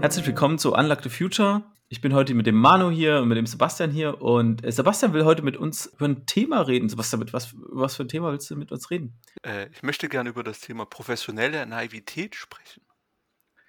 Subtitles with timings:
[0.00, 1.62] Herzlich willkommen zu Unlock the Future.
[1.88, 5.12] Ich bin heute mit dem Manu hier und mit dem Sebastian hier und äh, Sebastian
[5.12, 6.88] will heute mit uns über ein Thema reden.
[6.88, 9.20] Sebastian, mit was, was für ein Thema willst du mit uns reden?
[9.44, 12.82] Äh, ich möchte gerne über das Thema professionelle Naivität sprechen.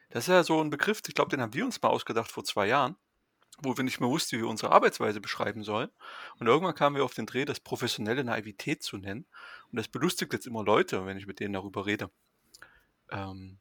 [0.10, 2.44] Das ist ja so ein Begriff, ich glaube, den haben wir uns mal ausgedacht vor
[2.44, 2.96] zwei Jahren,
[3.62, 5.90] wo wir nicht mehr wussten, wie wir unsere Arbeitsweise beschreiben sollen.
[6.40, 9.26] Und irgendwann kamen wir auf den Dreh, das professionelle Naivität zu nennen.
[9.72, 12.10] Und das belustigt jetzt immer Leute, wenn ich mit denen darüber rede.
[13.12, 13.58] Ähm,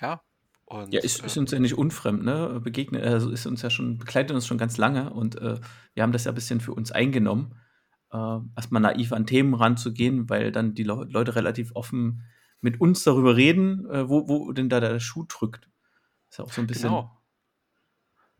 [0.00, 0.20] ja,
[0.66, 2.60] und, ja, ist, ist, uns ja nicht unfremd, ne?
[2.62, 5.60] Begegnet, also ist uns ja schon, begleitet uns schon ganz lange und äh,
[5.94, 7.54] wir haben das ja ein bisschen für uns eingenommen,
[8.12, 12.24] äh, erstmal naiv an Themen ranzugehen, weil dann die Le Leute relativ offen
[12.60, 15.68] mit uns darüber reden, äh, wo, wo denn da der Schuh drückt.
[16.30, 16.88] Ist ja auch so ein bisschen.
[16.88, 17.16] Genau.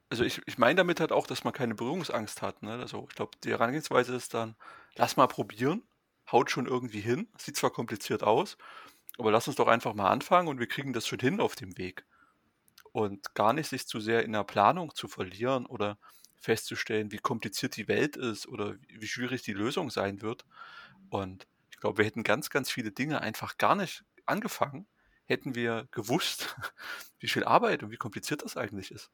[0.08, 2.62] Also ich, ich meine damit halt auch, dass man keine Berührungsangst hat.
[2.62, 2.72] Ne?
[2.72, 4.54] Also ich glaube, die Herangehensweise ist dann,
[4.94, 5.82] lass mal probieren,
[6.30, 8.56] haut schon irgendwie hin, sieht zwar kompliziert aus,
[9.18, 11.76] aber lass uns doch einfach mal anfangen und wir kriegen das schon hin auf dem
[11.78, 12.04] Weg
[12.92, 15.98] und gar nicht sich zu sehr in der Planung zu verlieren oder
[16.36, 20.46] festzustellen, wie kompliziert die Welt ist oder wie schwierig die Lösung sein wird.
[21.10, 24.86] Und ich glaube, wir hätten ganz, ganz viele Dinge einfach gar nicht angefangen,
[25.26, 26.56] hätten wir gewusst,
[27.18, 29.10] wie viel Arbeit und wie kompliziert das eigentlich ist.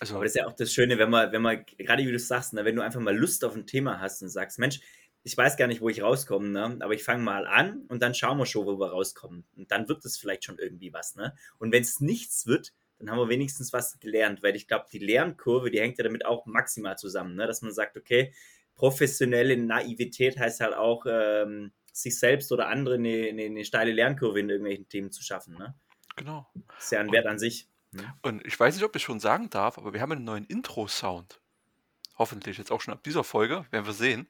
[0.00, 2.18] Also, Aber das ist ja auch das Schöne, wenn man, wenn man, gerade wie du
[2.18, 4.80] sagst, ne, wenn du einfach mal Lust auf ein Thema hast und sagst, Mensch,
[5.24, 6.76] ich weiß gar nicht, wo ich rauskomme, ne?
[6.80, 9.44] aber ich fange mal an und dann schauen wir schon, wo wir rauskommen.
[9.56, 11.16] Und dann wird es vielleicht schon irgendwie was.
[11.16, 11.34] Ne?
[11.58, 14.98] Und wenn es nichts wird, dann haben wir wenigstens was gelernt, weil ich glaube, die
[14.98, 17.46] Lernkurve, die hängt ja damit auch maximal zusammen, ne?
[17.46, 18.34] dass man sagt, okay,
[18.74, 24.40] professionelle Naivität heißt halt auch, ähm, sich selbst oder andere eine, eine, eine, steile Lernkurve
[24.40, 25.56] in irgendwelchen Themen zu schaffen.
[25.56, 25.74] Ne?
[26.16, 26.46] Genau.
[26.74, 27.68] Das ist ja ein Wert an sich.
[27.94, 28.14] Ne?
[28.22, 31.40] Und ich weiß nicht, ob ich schon sagen darf, aber wir haben einen neuen Intro-Sound.
[32.16, 34.28] Hoffentlich jetzt auch schon ab dieser Folge, werden wir sehen.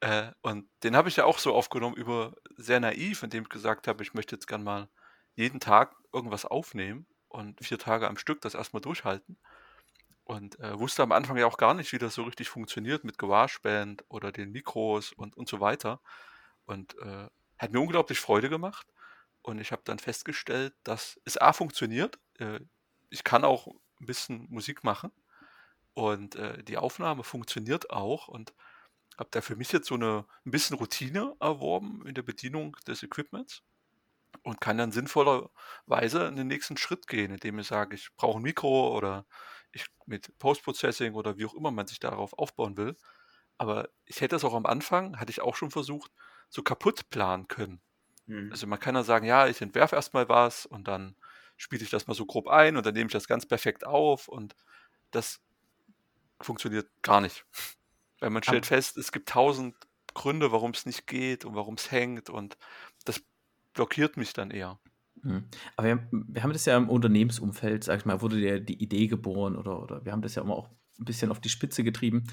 [0.00, 3.86] Äh, und den habe ich ja auch so aufgenommen über sehr naiv, indem ich gesagt
[3.88, 4.88] habe, ich möchte jetzt gern mal
[5.34, 9.38] jeden Tag irgendwas aufnehmen und vier Tage am Stück das erstmal durchhalten.
[10.24, 13.18] Und äh, wusste am Anfang ja auch gar nicht, wie das so richtig funktioniert mit
[13.18, 16.00] GarageBand oder den Mikros und, und so weiter.
[16.64, 18.86] Und äh, hat mir unglaublich Freude gemacht.
[19.42, 22.18] Und ich habe dann festgestellt, dass es A funktioniert.
[22.38, 22.60] Äh,
[23.14, 23.68] ich kann auch
[24.00, 25.12] ein bisschen Musik machen.
[25.94, 28.28] Und äh, die Aufnahme funktioniert auch.
[28.28, 28.52] Und
[29.16, 33.02] habe da für mich jetzt so eine ein bisschen Routine erworben in der Bedienung des
[33.04, 33.62] Equipments
[34.42, 38.42] und kann dann sinnvollerweise in den nächsten Schritt gehen, indem ich sage, ich brauche ein
[38.42, 39.24] Mikro oder
[39.70, 42.96] ich mit Post-Processing oder wie auch immer man sich darauf aufbauen will.
[43.56, 46.10] Aber ich hätte es auch am Anfang, hatte ich auch schon versucht,
[46.48, 47.80] so kaputt planen können.
[48.26, 48.50] Mhm.
[48.50, 51.14] Also man kann ja sagen, ja, ich entwerfe erstmal was und dann
[51.56, 54.28] spiele ich das mal so grob ein und dann nehme ich das ganz perfekt auf
[54.28, 54.54] und
[55.10, 55.40] das
[56.40, 57.44] funktioniert gar nicht.
[58.20, 59.74] Weil man stellt fest, es gibt tausend
[60.14, 62.56] Gründe, warum es nicht geht und warum es hängt und
[63.04, 63.22] das
[63.74, 64.78] blockiert mich dann eher.
[65.22, 65.44] Mhm.
[65.76, 69.06] Aber wir, wir, haben das ja im Unternehmensumfeld, sag ich mal, wurde ja die Idee
[69.06, 72.24] geboren oder, oder wir haben das ja immer auch ein bisschen auf die Spitze getrieben.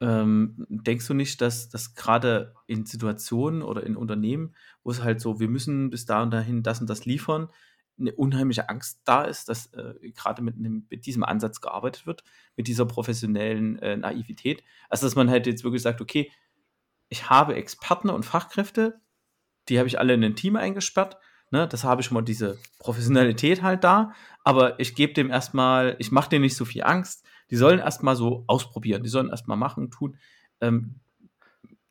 [0.00, 5.20] Ähm, denkst du nicht, dass, dass gerade in Situationen oder in Unternehmen, wo es halt
[5.20, 7.48] so, wir müssen bis da und dahin das und das liefern,
[7.98, 12.24] eine unheimliche Angst da ist, dass äh, gerade mit, mit, diesem Ansatz gearbeitet wird,
[12.56, 14.62] mit dieser professionellen äh, Naivität.
[14.88, 16.30] Also, dass man halt jetzt wirklich sagt, okay,
[17.08, 19.00] ich habe Experten und Fachkräfte,
[19.68, 21.16] die habe ich alle in ein Team eingesperrt.
[21.50, 25.96] Ne, das habe ich schon mal diese Professionalität halt da, aber ich gebe dem erstmal,
[25.98, 27.26] ich mache denen nicht so viel Angst.
[27.50, 30.16] Die sollen erstmal so ausprobieren, die sollen erstmal machen, tun.
[30.62, 31.00] Ähm,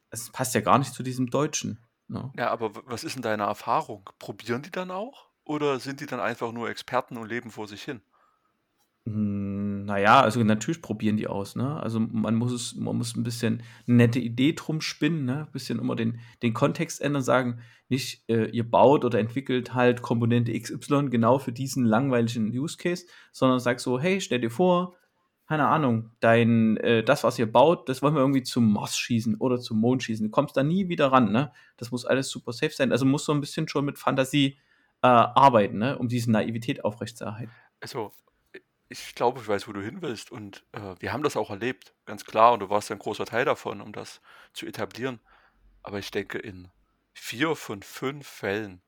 [0.10, 1.80] es passt ja gar nicht zu diesem Deutschen.
[2.08, 2.32] Ne?
[2.36, 4.10] Ja, aber was ist denn deine Erfahrung?
[4.18, 5.31] Probieren die dann auch?
[5.52, 8.00] Oder sind die dann einfach nur Experten und leben vor sich hin?
[9.06, 11.78] Hm, naja, also natürlich probieren die aus, ne?
[11.84, 15.40] Also man muss es, man muss ein bisschen eine nette Idee drum spinnen, ne?
[15.48, 20.02] Ein bisschen immer den, den Kontext ändern, sagen, nicht, äh, ihr baut oder entwickelt halt
[20.02, 24.96] Komponente XY genau für diesen langweiligen Use Case, sondern sagt so, hey, stell dir vor,
[25.50, 29.36] keine Ahnung, dein, äh, das, was ihr baut, das wollen wir irgendwie zum Mars schießen
[29.36, 30.28] oder zum Mond schießen.
[30.28, 31.52] Du kommst da nie wieder ran, ne?
[31.76, 32.94] Das muss alles super safe sein.
[32.94, 34.58] Also muss so ein bisschen schon mit Fantasie
[35.02, 35.98] äh, arbeiten, ne?
[35.98, 37.54] um diese Naivität aufrechtzuerhalten.
[37.80, 38.14] Also,
[38.90, 40.32] ich glaube, ich weiß, wo du hin willst.
[40.32, 42.54] Und äh, wir haben das auch erlebt, ganz klar.
[42.54, 44.22] Und du warst ein großer Teil davon, um das
[44.54, 45.20] zu etablieren.
[45.82, 46.70] Aber ich denke, in
[47.14, 48.82] vier von fünf Fällen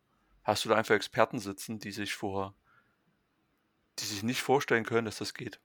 [0.43, 2.53] hast du da einfach Experten sitzen, die sich vor,
[3.99, 5.59] die sich nicht vorstellen können, dass das geht.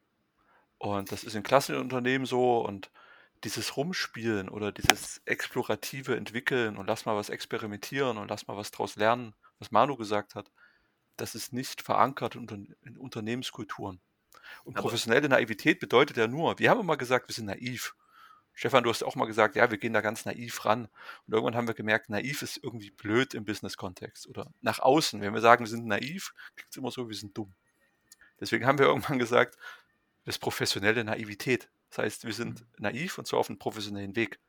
[0.79, 2.91] Und das ist in Klassenunternehmen so und
[3.45, 8.71] dieses Rumspielen oder dieses explorative Entwickeln und lass mal was experimentieren und lass mal was
[8.71, 10.51] draus lernen, was Manu gesagt hat,
[11.17, 14.01] das ist nicht verankert in, in Unternehmenskulturen.
[14.65, 17.95] Und Aber professionelle Naivität bedeutet ja nur, wir haben immer gesagt, wir sind naiv.
[18.55, 20.89] Stefan, du hast auch mal gesagt, ja, wir gehen da ganz naiv ran.
[21.27, 25.21] Und irgendwann haben wir gemerkt, naiv ist irgendwie blöd im Business-Kontext oder nach außen.
[25.21, 27.55] Wenn wir sagen, wir sind naiv, klingt es immer so, wir sind dumm.
[28.41, 29.57] Deswegen haben wir irgendwann gesagt,
[30.25, 31.71] das ist professionelle Naivität.
[31.91, 34.41] Das heißt, wir sind naiv und zwar auf einem professionellen Weg.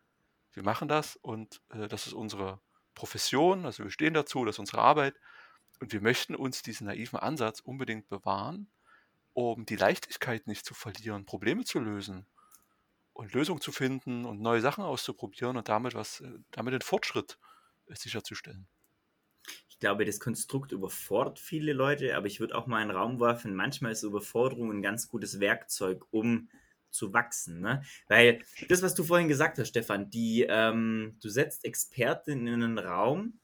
[0.54, 2.60] Wir machen das und äh, das ist unsere
[2.96, 5.16] Profession, also wir stehen dazu, das ist unsere Arbeit
[5.80, 8.70] und wir möchten uns diesen naiven Ansatz unbedingt bewahren,
[9.34, 12.26] um die Leichtigkeit nicht zu verlieren, Probleme zu lösen
[13.14, 17.38] und Lösungen zu finden und neue Sachen auszuprobieren und damit was, äh, damit den Fortschritt
[17.88, 18.68] äh, sicherzustellen.
[19.70, 23.56] Ich glaube, das Konstrukt überfordert viele Leute, aber ich würde auch mal einen Raum werfen.
[23.56, 26.50] Manchmal ist Überforderung ein ganz gutes Werkzeug, um
[26.92, 27.62] zu wachsen.
[27.62, 27.82] Ne?
[28.08, 32.78] Weil das, was du vorhin gesagt hast, Stefan, die, ähm, du setzt Experten in einen
[32.80, 33.40] Raum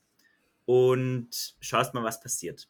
[0.66, 2.70] und schaust mal, was passiert.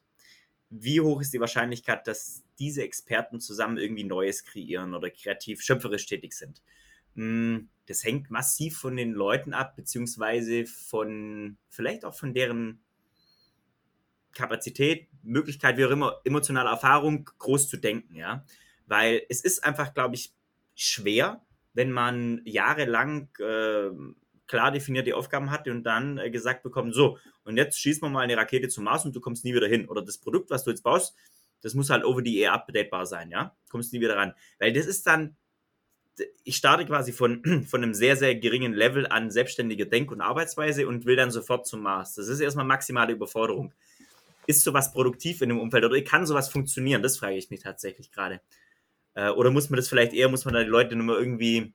[0.70, 6.06] Wie hoch ist die Wahrscheinlichkeit, dass diese Experten zusammen irgendwie Neues kreieren oder kreativ, schöpferisch
[6.06, 6.62] tätig sind?
[7.14, 12.80] Hm, das hängt massiv von den Leuten ab, beziehungsweise von, vielleicht auch von deren
[14.32, 18.44] Kapazität, Möglichkeit, wie auch immer, emotionale Erfahrung, groß zu denken, ja.
[18.86, 20.35] Weil es ist einfach, glaube ich,
[20.76, 21.42] schwer,
[21.72, 23.90] wenn man jahrelang äh,
[24.46, 28.20] klar definierte Aufgaben hatte und dann äh, gesagt bekommt, so, und jetzt schießen wir mal
[28.20, 29.88] eine Rakete zum Mars und du kommst nie wieder hin.
[29.88, 31.16] Oder das Produkt, was du jetzt baust,
[31.62, 33.56] das muss halt over the air updatebar sein, ja.
[33.68, 34.34] Kommst nie wieder ran.
[34.60, 35.36] Weil das ist dann
[36.44, 40.86] ich starte quasi von, von einem sehr, sehr geringen Level an selbstständiger Denk- und Arbeitsweise
[40.86, 42.14] und will dann sofort zum Mars.
[42.14, 43.72] Das ist erstmal maximale Überforderung.
[44.46, 47.02] Ist sowas produktiv in dem Umfeld oder kann sowas funktionieren?
[47.02, 48.40] Das frage ich mich tatsächlich gerade.
[49.16, 51.74] Äh, oder muss man das vielleicht eher, muss man da die Leute nur mal irgendwie,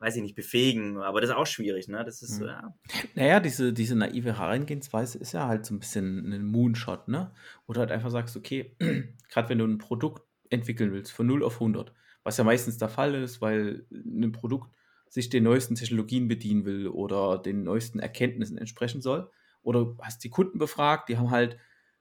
[0.00, 0.98] weiß ich nicht, befähigen?
[0.98, 2.04] Aber das ist auch schwierig, ne?
[2.04, 2.46] Das ist, mhm.
[2.46, 2.74] ja.
[3.14, 7.32] Naja, diese, diese naive Herangehensweise ist ja halt so ein bisschen ein Moonshot, ne?
[7.66, 8.76] Oder halt einfach sagst, okay,
[9.30, 11.94] gerade wenn du ein Produkt entwickeln willst, von 0 auf 100,
[12.24, 14.74] was ja meistens der Fall ist, weil ein Produkt
[15.08, 19.30] sich den neuesten Technologien bedienen will oder den neuesten Erkenntnissen entsprechen soll.
[19.62, 21.56] Oder hast die Kunden befragt, die haben halt,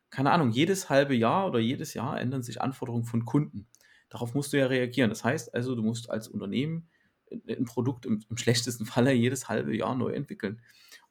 [0.09, 3.67] keine Ahnung, jedes halbe Jahr oder jedes Jahr ändern sich Anforderungen von Kunden.
[4.11, 5.09] Darauf musst du ja reagieren.
[5.09, 6.89] Das heißt also, du musst als Unternehmen
[7.47, 10.61] ein Produkt im, im schlechtesten Falle jedes halbe Jahr neu entwickeln.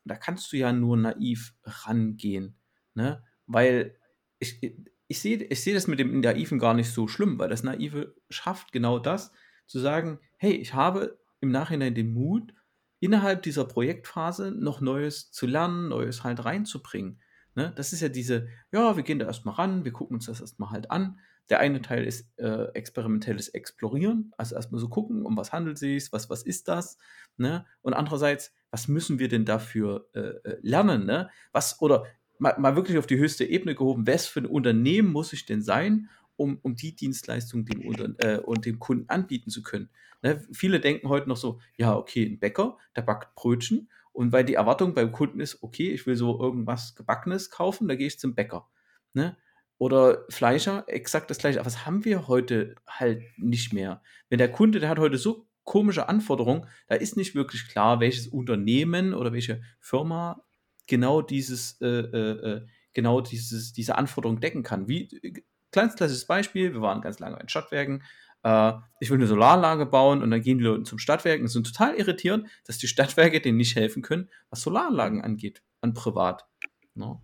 [0.04, 2.56] Und da kannst du ja nur naiv rangehen.
[2.94, 3.24] Ne?
[3.46, 3.96] Weil
[4.38, 4.60] ich,
[5.08, 8.14] ich sehe ich seh das mit dem Naiven gar nicht so schlimm, weil das Naive
[8.28, 9.32] schafft genau das,
[9.66, 12.52] zu sagen, hey, ich habe im Nachhinein den Mut,
[12.98, 17.20] innerhalb dieser Projektphase noch Neues zu lernen, Neues halt reinzubringen.
[17.54, 17.72] Ne?
[17.76, 20.70] Das ist ja diese, ja, wir gehen da erstmal ran, wir gucken uns das erstmal
[20.70, 21.18] halt an.
[21.48, 25.80] Der eine Teil ist äh, experimentelles Explorieren, also erstmal so gucken, um was handelt es
[25.80, 26.96] sich, was, was ist das,
[27.38, 27.66] ne?
[27.82, 31.28] Und andererseits, was müssen wir denn dafür äh, äh lernen, ne?
[31.50, 32.04] Was, oder
[32.38, 35.62] mal, mal wirklich auf die höchste Ebene gehoben, was für ein Unternehmen muss ich denn
[35.62, 39.90] sein, um, um die Dienstleistung dem, äh, und dem Kunden anbieten zu können.
[40.22, 40.42] Ne?
[40.52, 44.52] Viele denken heute noch so, ja, okay, ein Bäcker, der backt Brötchen und weil die
[44.52, 48.34] Erwartung beim Kunden ist, okay, ich will so irgendwas Gebackenes kaufen, da gehe ich zum
[48.34, 48.68] Bäcker.
[49.14, 49.34] Ne?
[49.78, 51.58] Oder Fleischer, exakt das gleiche.
[51.58, 54.02] Aber das haben wir heute halt nicht mehr.
[54.28, 58.28] Wenn der Kunde, der hat heute so komische Anforderungen, da ist nicht wirklich klar, welches
[58.28, 60.44] Unternehmen oder welche Firma
[60.86, 64.86] genau dieses, äh, äh, äh, genau dieses, diese Anforderung decken kann.
[64.86, 65.32] Wie, äh,
[65.72, 68.02] kleines klassisches Beispiel, wir waren ganz lange in Stadtwerken,
[68.42, 71.66] äh, ich will eine Solaranlage bauen und dann gehen die Leute zum Stadtwerken und sind
[71.66, 76.46] total irritierend, dass die Stadtwerke denen nicht helfen können, was Solaranlagen angeht, an privat.
[76.94, 77.22] No?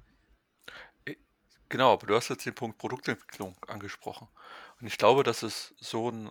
[1.06, 1.16] Ne?
[1.68, 4.28] Genau, aber du hast jetzt den Punkt Produktentwicklung angesprochen.
[4.80, 6.30] Und ich glaube, dass es so ein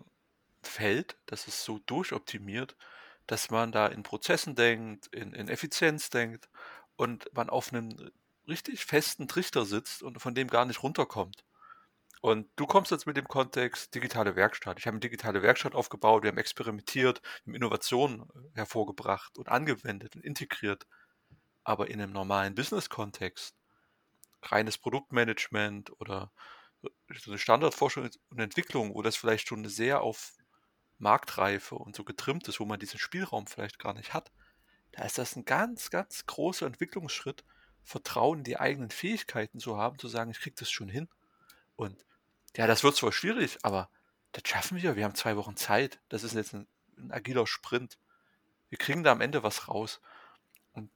[0.64, 2.78] Feld, das ist so durchoptimiert,
[3.28, 6.50] dass man da in Prozessen denkt, in, in Effizienz denkt
[6.96, 8.12] und man auf einem
[8.48, 11.44] richtig festen Trichter sitzt und von dem gar nicht runterkommt.
[12.26, 14.80] Und du kommst jetzt mit dem Kontext digitale Werkstatt.
[14.80, 19.48] Ich habe eine digitale Werkstatt aufgebaut, wir haben experimentiert, wir haben Innovationen äh, hervorgebracht und
[19.48, 20.88] angewendet und integriert.
[21.64, 23.56] Aber in einem normalen Business-Kontext,
[24.42, 26.32] reines Produktmanagement oder
[27.14, 30.34] so eine Standardforschung und Entwicklung, wo das vielleicht schon sehr auf
[30.98, 34.32] Marktreife und so getrimmt ist, wo man diesen Spielraum vielleicht gar nicht hat,
[34.94, 37.46] da ist das ein ganz, ganz großer Entwicklungsschritt,
[37.84, 41.08] Vertrauen in die eigenen Fähigkeiten zu haben, zu sagen, ich kriege das schon hin.
[41.76, 42.04] Und
[42.56, 43.90] ja, das wird zwar schwierig, aber
[44.32, 44.96] das schaffen wir.
[44.96, 46.00] Wir haben zwei Wochen Zeit.
[46.10, 47.98] Das ist jetzt ein, ein agiler Sprint.
[48.70, 50.02] Wir kriegen da am Ende was raus.
[50.74, 50.92] Und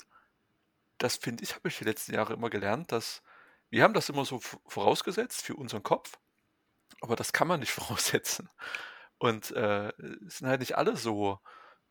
[0.97, 3.21] das finde ich, habe ich die letzten Jahre immer gelernt, dass
[3.69, 6.17] wir haben das immer so vorausgesetzt für unseren Kopf,
[7.01, 8.49] aber das kann man nicht voraussetzen.
[9.17, 9.89] Und äh,
[10.25, 11.39] es sind halt nicht alle so,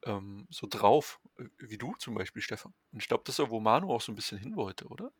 [0.04, 2.72] ähm, so drauf, äh, wie du zum Beispiel, Stefan.
[2.92, 5.12] Und ich glaube, das ist ja, wo Manu auch so ein bisschen hin wollte, oder?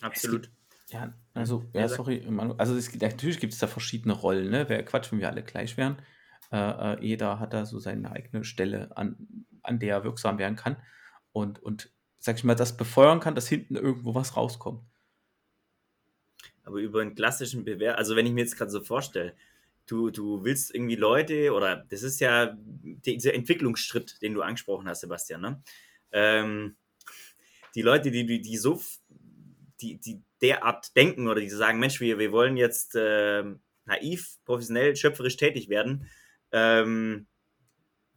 [0.00, 0.50] Absolut.
[0.88, 2.26] Ja, also, ja, sorry,
[2.58, 4.68] also es, natürlich gibt es da verschiedene Rollen, ne?
[4.68, 5.96] Wäre Quatsch, wenn wir alle gleich wären.
[6.50, 10.56] Äh, äh, jeder hat da so seine eigene Stelle, an, an der er wirksam werden
[10.56, 10.76] kann
[11.32, 14.84] und, und, sag ich mal, das befeuern kann, dass hinten irgendwo was rauskommt.
[16.64, 19.34] Aber über einen klassischen Bewerb, also wenn ich mir jetzt gerade so vorstelle,
[19.86, 25.00] du, du willst irgendwie Leute, oder das ist ja dieser Entwicklungsschritt, den du angesprochen hast,
[25.00, 25.62] Sebastian, ne?
[26.12, 26.76] Ähm,
[27.74, 28.80] die Leute, die, die, die so,
[29.80, 33.44] die, die derart denken oder die sagen, Mensch, wir, wir wollen jetzt äh,
[33.84, 36.08] naiv, professionell, schöpferisch tätig werden,
[36.52, 37.26] ähm,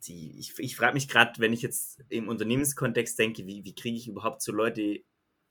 [0.07, 3.97] die, ich, ich frage mich gerade, wenn ich jetzt im Unternehmenskontext denke, wie, wie kriege
[3.97, 4.99] ich überhaupt so Leute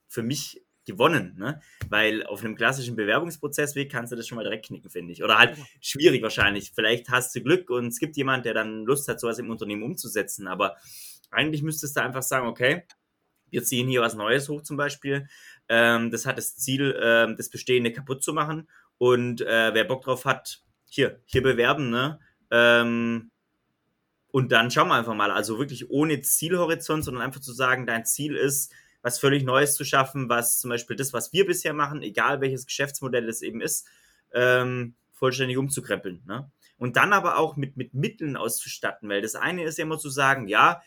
[0.07, 1.61] für mich gewonnen, ne?
[1.89, 5.23] Weil auf einem klassischen Bewerbungsprozessweg kannst du das schon mal direkt knicken, finde ich.
[5.23, 6.71] Oder halt schwierig wahrscheinlich.
[6.75, 9.83] Vielleicht hast du Glück und es gibt jemand, der dann Lust hat, sowas im Unternehmen
[9.83, 10.47] umzusetzen.
[10.47, 10.77] Aber
[11.31, 12.83] eigentlich müsstest du einfach sagen, okay,
[13.55, 15.27] wir ziehen hier was Neues hoch zum Beispiel.
[15.69, 18.67] Ähm, das hat das Ziel, ähm, das Bestehende kaputt zu machen.
[18.97, 22.19] Und äh, wer Bock drauf hat, hier, hier bewerben, ne?
[22.51, 23.31] Ähm,
[24.27, 25.31] und dann schauen wir einfach mal.
[25.31, 29.85] Also wirklich ohne Zielhorizont, sondern einfach zu sagen, dein Ziel ist, was völlig Neues zu
[29.85, 33.87] schaffen, was zum Beispiel das, was wir bisher machen, egal welches Geschäftsmodell es eben ist,
[34.33, 36.21] ähm, vollständig umzukrempeln.
[36.25, 36.51] Ne?
[36.77, 40.09] Und dann aber auch mit, mit Mitteln auszustatten, weil das eine ist ja immer zu
[40.09, 40.81] sagen, ja,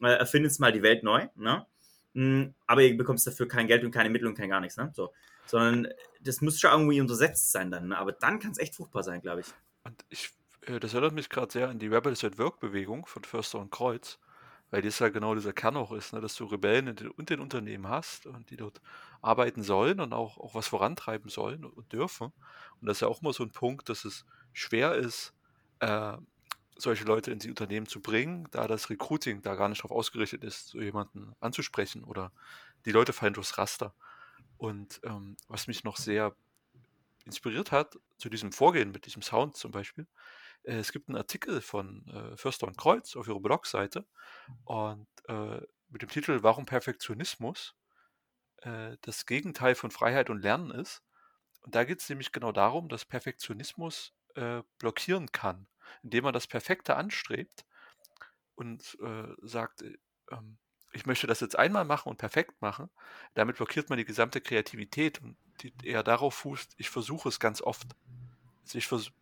[0.00, 1.66] äh, erfindet mal die Welt neu, ne?
[2.14, 4.92] Mm, aber ihr bekommst dafür kein Geld und keine Mittel und kein gar nichts, ne?
[4.94, 5.12] So.
[5.46, 7.98] Sondern das muss schon irgendwie untersetzt sein dann, ne?
[7.98, 9.46] aber dann kann es echt fruchtbar sein, glaube ich.
[9.82, 10.30] Und ich,
[10.62, 13.70] äh, das erinnert mich gerade sehr an die Rebels at Work Bewegung von Förster und
[13.70, 14.18] Kreuz,
[14.70, 17.26] weil das ja genau dieser Kern auch ist, ne, dass du Rebellen in den, in
[17.26, 18.80] den Unternehmen hast und die dort
[19.20, 22.32] arbeiten sollen und auch, auch was vorantreiben sollen und, dürfen.
[22.80, 25.34] Und das ist ja auch immer so ein Punkt, dass es schwer ist,
[25.80, 26.16] äh,
[26.76, 30.44] solche Leute in die Unternehmen zu bringen, da das Recruiting da gar nicht darauf ausgerichtet
[30.44, 32.32] ist, so jemanden anzusprechen oder
[32.84, 33.94] die Leute fallen durchs Raster.
[34.56, 36.34] Und ähm, was mich noch sehr
[37.24, 40.06] inspiriert hat zu diesem Vorgehen mit diesem Sound zum Beispiel,
[40.64, 44.06] äh, es gibt einen Artikel von äh, Förster und Kreuz auf ihrer Blogseite
[44.64, 47.74] und äh, mit dem Titel Warum Perfektionismus
[48.58, 51.02] äh, das Gegenteil von Freiheit und Lernen ist.
[51.60, 55.66] Und da geht es nämlich genau darum, dass Perfektionismus äh, blockieren kann,
[56.02, 57.64] indem man das Perfekte anstrebt
[58.54, 59.84] und äh, sagt,
[60.30, 60.58] ähm,
[60.92, 62.88] ich möchte das jetzt einmal machen und perfekt machen.
[63.34, 67.60] Damit blockiert man die gesamte Kreativität und die eher darauf fußt, ich versuche es ganz
[67.60, 67.88] oft.
[68.62, 69.12] Also ich versuche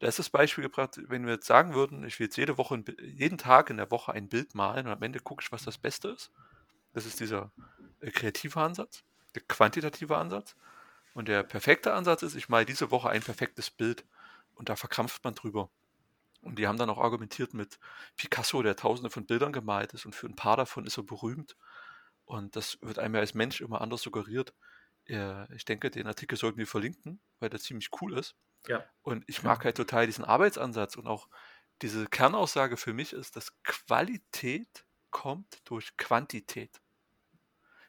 [0.00, 2.82] da ist das Beispiel gebracht, wenn wir jetzt sagen würden, ich will jetzt jede Woche,
[3.02, 5.76] jeden Tag in der Woche ein Bild malen und am Ende gucke ich, was das
[5.76, 6.32] Beste ist.
[6.94, 7.52] Das ist dieser
[8.00, 10.56] äh, kreative Ansatz, der quantitative Ansatz.
[11.12, 14.06] Und der perfekte Ansatz ist, ich male diese Woche ein perfektes Bild
[14.54, 15.68] und da verkrampft man drüber.
[16.42, 17.78] Und die haben dann auch argumentiert mit
[18.16, 21.56] Picasso, der tausende von Bildern gemalt ist und für ein paar davon ist er berühmt.
[22.24, 24.54] Und das wird einem ja als Mensch immer anders suggeriert.
[25.04, 28.36] Ich denke, den Artikel sollten wir verlinken, weil der ziemlich cool ist.
[28.68, 28.84] Ja.
[29.02, 31.28] Und ich mag halt total diesen Arbeitsansatz und auch
[31.82, 36.80] diese Kernaussage für mich ist, dass Qualität kommt durch Quantität.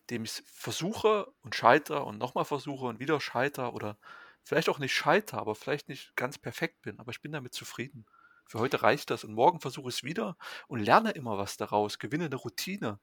[0.09, 3.97] Dem ich versuche und scheitere und nochmal versuche und wieder scheitere oder
[4.43, 8.05] vielleicht auch nicht scheitere, aber vielleicht nicht ganz perfekt bin, aber ich bin damit zufrieden.
[8.51, 11.99] Für heute reicht das und morgen versuche ich es wieder und lerne immer was daraus,
[11.99, 12.99] gewinne eine Routine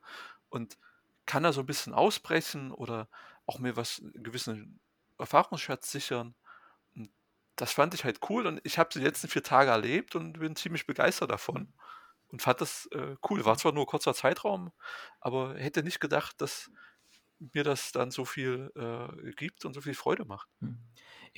[0.50, 0.78] und
[1.24, 3.08] kann da so ein bisschen ausbrechen oder
[3.46, 4.78] auch mir was, einen gewissen
[5.18, 6.34] Erfahrungsschatz sichern
[7.58, 10.54] das fand ich halt cool und ich habe die letzten vier Tage erlebt und bin
[10.54, 11.72] ziemlich begeistert davon
[12.28, 13.44] und fand das äh, cool.
[13.44, 14.70] War zwar nur kurzer Zeitraum,
[15.20, 16.70] aber hätte nicht gedacht, dass
[17.52, 20.48] mir das dann so viel äh, gibt und so viel Freude macht.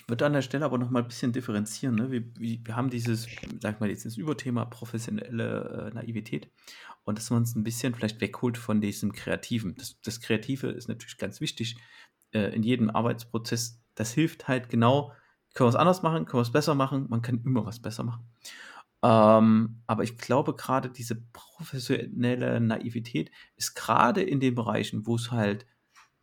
[0.00, 1.94] Ich würde an der Stelle aber noch mal ein bisschen differenzieren.
[1.94, 2.10] Ne?
[2.10, 3.28] Wir, wir, haben dieses,
[3.60, 6.50] sag mal, jetzt das Überthema professionelle äh, Naivität
[7.04, 9.74] und dass man es ein bisschen vielleicht wegholt von diesem Kreativen.
[9.74, 11.76] Das, das Kreative ist natürlich ganz wichtig
[12.32, 13.78] äh, in jedem Arbeitsprozess.
[13.94, 15.12] Das hilft halt genau,
[15.52, 16.24] können wir es anders machen?
[16.24, 17.06] Können wir es besser machen?
[17.10, 18.24] Man kann immer was besser machen.
[19.02, 25.30] Ähm, aber ich glaube, gerade diese professionelle Naivität ist gerade in den Bereichen, wo es
[25.30, 25.66] halt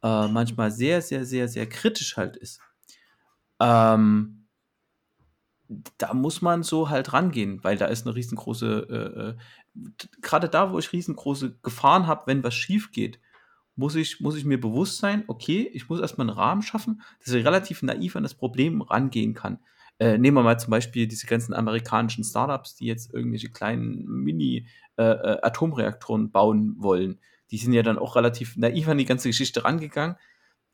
[0.01, 2.60] äh, manchmal sehr, sehr, sehr, sehr kritisch halt ist.
[3.59, 4.37] Ähm,
[5.97, 9.35] da muss man so halt rangehen, weil da ist eine riesengroße, äh, äh
[10.21, 13.19] gerade da, wo ich riesengroße Gefahren habe, wenn was schief geht,
[13.75, 17.33] muss ich, muss ich mir bewusst sein, okay, ich muss erstmal einen Rahmen schaffen, dass
[17.33, 19.59] ich relativ naiv an das Problem rangehen kann.
[19.99, 26.23] Äh, nehmen wir mal zum Beispiel diese ganzen amerikanischen Startups, die jetzt irgendwelche kleinen Mini-Atomreaktoren
[26.23, 27.19] äh, äh bauen wollen.
[27.51, 30.17] Die sind ja dann auch relativ naiv an die ganze Geschichte rangegangen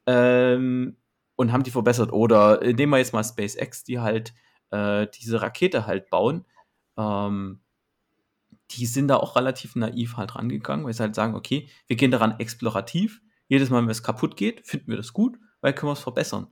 [0.06, 0.98] ähm,
[1.44, 2.12] und haben die verbessert.
[2.12, 4.34] Oder äh, nehmen wir jetzt mal SpaceX, die halt
[4.72, 6.46] äh, diese Rakete halt bauen.
[6.98, 7.60] Ähm,
[8.72, 12.12] die sind da auch relativ naiv halt rangegangen, weil sie halt sagen, okay, wir gehen
[12.12, 13.22] daran explorativ.
[13.48, 16.48] Jedes Mal, wenn es kaputt geht, finden wir das gut, weil können wir es verbessern.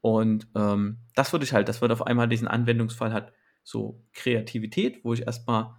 [0.00, 3.32] Und ähm, das würde ich halt, das wird auf einmal diesen Anwendungsfall hat
[3.62, 5.74] so Kreativität, wo ich erstmal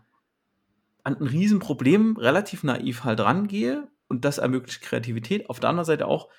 [1.03, 5.49] an ein Riesenproblem relativ naiv halt rangehe und das ermöglicht Kreativität.
[5.49, 6.29] Auf der anderen Seite auch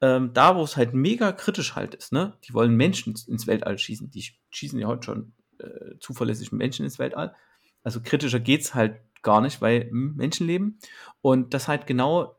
[0.00, 2.36] ähm, da, wo es halt mega kritisch halt ist, ne?
[2.44, 4.10] Die wollen Menschen ins Weltall schießen.
[4.10, 7.34] Die schießen ja heute schon äh, zuverlässig Menschen ins Weltall.
[7.82, 10.78] Also kritischer geht es halt gar nicht, weil hm, Menschen leben.
[11.20, 12.36] Und das halt genau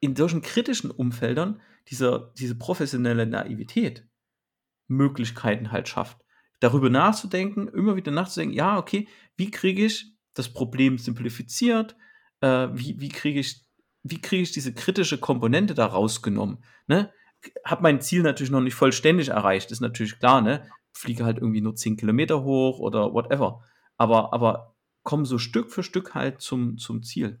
[0.00, 4.06] in solchen kritischen Umfeldern dieser, diese professionelle Naivität
[4.88, 6.18] Möglichkeiten halt schafft.
[6.60, 11.96] Darüber nachzudenken, immer wieder nachzudenken, ja, okay, wie kriege ich das Problem simplifiziert?
[12.40, 13.63] Äh, wie wie kriege ich,
[14.04, 16.62] wie kriege ich diese kritische Komponente da rausgenommen?
[16.86, 17.10] Ne?
[17.64, 20.68] Habe mein Ziel natürlich noch nicht vollständig erreicht, ist natürlich klar, ne?
[20.92, 23.64] Fliege halt irgendwie nur 10 Kilometer hoch oder whatever.
[23.96, 27.40] Aber, aber komme so Stück für Stück halt zum, zum Ziel.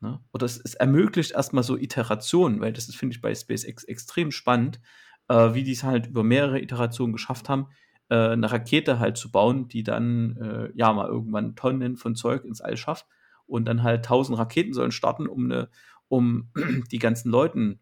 [0.00, 0.20] Ne?
[0.32, 4.80] Oder es, es ermöglicht erstmal so Iterationen, weil das finde ich bei SpaceX extrem spannend,
[5.28, 7.68] äh, wie die es halt über mehrere Iterationen geschafft haben,
[8.10, 12.44] äh, eine Rakete halt zu bauen, die dann äh, ja mal irgendwann Tonnen von Zeug
[12.44, 13.06] ins All schafft
[13.46, 15.68] und dann halt tausend Raketen sollen starten, um eine,
[16.08, 16.50] um
[16.90, 17.80] die ganzen Leuten,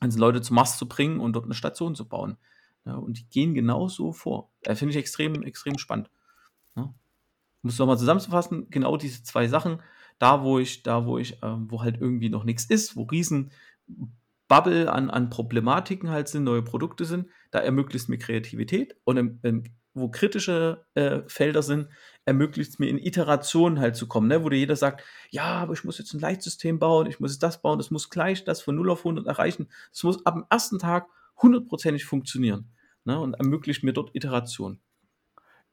[0.00, 2.36] ganzen Leute zum Mars zu bringen und dort eine Station zu bauen.
[2.84, 4.50] Ja, und die gehen genauso vor.
[4.60, 6.10] Äh, Finde ich extrem, extrem spannend.
[6.76, 6.94] Ja.
[7.62, 9.80] Um es nochmal zusammenzufassen, genau diese zwei Sachen,
[10.18, 13.50] da wo ich, da wo ich, äh, wo halt irgendwie noch nichts ist, wo riesen
[14.48, 19.38] Bubble an, an Problematiken halt sind, neue Produkte sind, da ermöglicht mir Kreativität und im,
[19.42, 19.62] im,
[19.94, 21.88] wo kritische äh, Felder sind,
[22.24, 24.42] ermöglicht es mir in Iterationen halt zu kommen, ne?
[24.42, 27.42] wo dir jeder sagt, ja, aber ich muss jetzt ein Leitsystem bauen, ich muss jetzt
[27.42, 30.44] das bauen, das muss gleich das von 0 auf 100 erreichen, das muss ab dem
[30.50, 31.06] ersten Tag
[31.40, 32.72] hundertprozentig funktionieren
[33.04, 33.18] ne?
[33.20, 34.80] und ermöglicht mir dort Iterationen.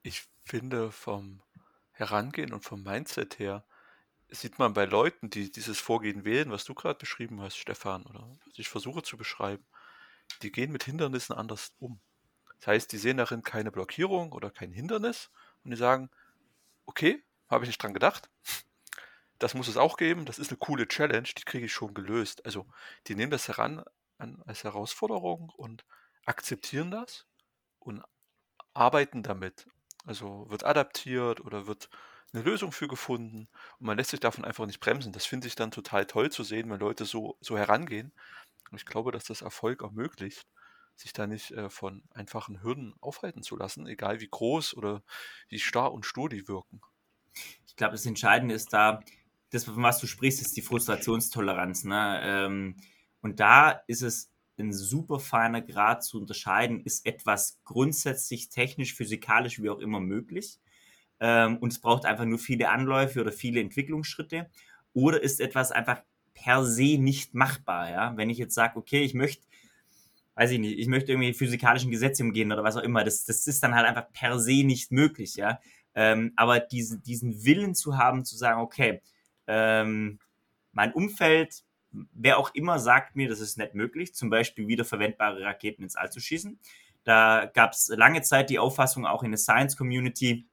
[0.04, 1.42] Ich finde vom
[1.92, 3.66] Herangehen und vom Mindset her,
[4.30, 8.38] sieht man bei Leuten, die dieses Vorgehen wählen, was du gerade beschrieben hast, Stefan, oder
[8.46, 9.66] was ich versuche zu beschreiben,
[10.42, 12.00] die gehen mit Hindernissen anders um.
[12.62, 15.32] Das heißt, die sehen darin keine Blockierung oder kein Hindernis
[15.64, 16.12] und die sagen,
[16.86, 18.30] okay, habe ich nicht dran gedacht.
[19.40, 20.26] Das muss es auch geben.
[20.26, 22.46] Das ist eine coole Challenge, die kriege ich schon gelöst.
[22.46, 22.68] Also,
[23.08, 23.84] die nehmen das heran
[24.20, 25.84] an, als Herausforderung und
[26.26, 27.26] akzeptieren das
[27.80, 28.04] und
[28.76, 29.66] arbeiten damit.
[30.06, 31.90] Also wird adaptiert oder wird
[32.34, 35.12] eine Lösung für gefunden und man lässt sich davon einfach nicht bremsen.
[35.12, 38.14] Das finde ich dann total toll zu sehen, wenn Leute so, so herangehen.
[38.70, 40.48] Und ich glaube, dass das Erfolg ermöglicht,
[41.02, 45.04] sich da nicht äh, von einfachen Hürden aufhalten zu lassen, egal wie groß oder
[45.50, 46.82] wie starr und stur die wirken.
[47.66, 49.02] Ich glaube, das Entscheidende ist da,
[49.52, 51.84] das, von was du sprichst, ist die Frustrationstoleranz.
[51.84, 52.22] Ne?
[52.24, 52.76] Ähm,
[53.22, 59.62] und da ist es ein super feiner Grad zu unterscheiden, ist etwas grundsätzlich technisch, physikalisch,
[59.62, 60.60] wie auch immer möglich
[61.22, 64.50] ähm, und es braucht einfach nur viele Anläufe oder viele Entwicklungsschritte
[64.94, 66.02] oder ist etwas einfach
[66.34, 68.18] per se nicht machbar, ja?
[68.18, 69.46] Wenn ich jetzt sage, okay, ich möchte
[70.36, 73.48] weiß ich nicht, ich möchte irgendwie physikalischen Gesetze umgehen oder was auch immer, das, das
[73.48, 75.60] ist dann halt einfach per se nicht möglich, ja.
[75.94, 79.02] Ähm, aber diese, diesen Willen zu haben, zu sagen, okay,
[79.48, 80.20] ähm,
[80.72, 85.84] mein Umfeld, wer auch immer sagt mir, das ist nicht möglich, zum Beispiel wiederverwendbare Raketen
[85.84, 86.60] ins All zu schießen.
[87.04, 90.48] Da gab es lange Zeit die Auffassung auch in der Science Community,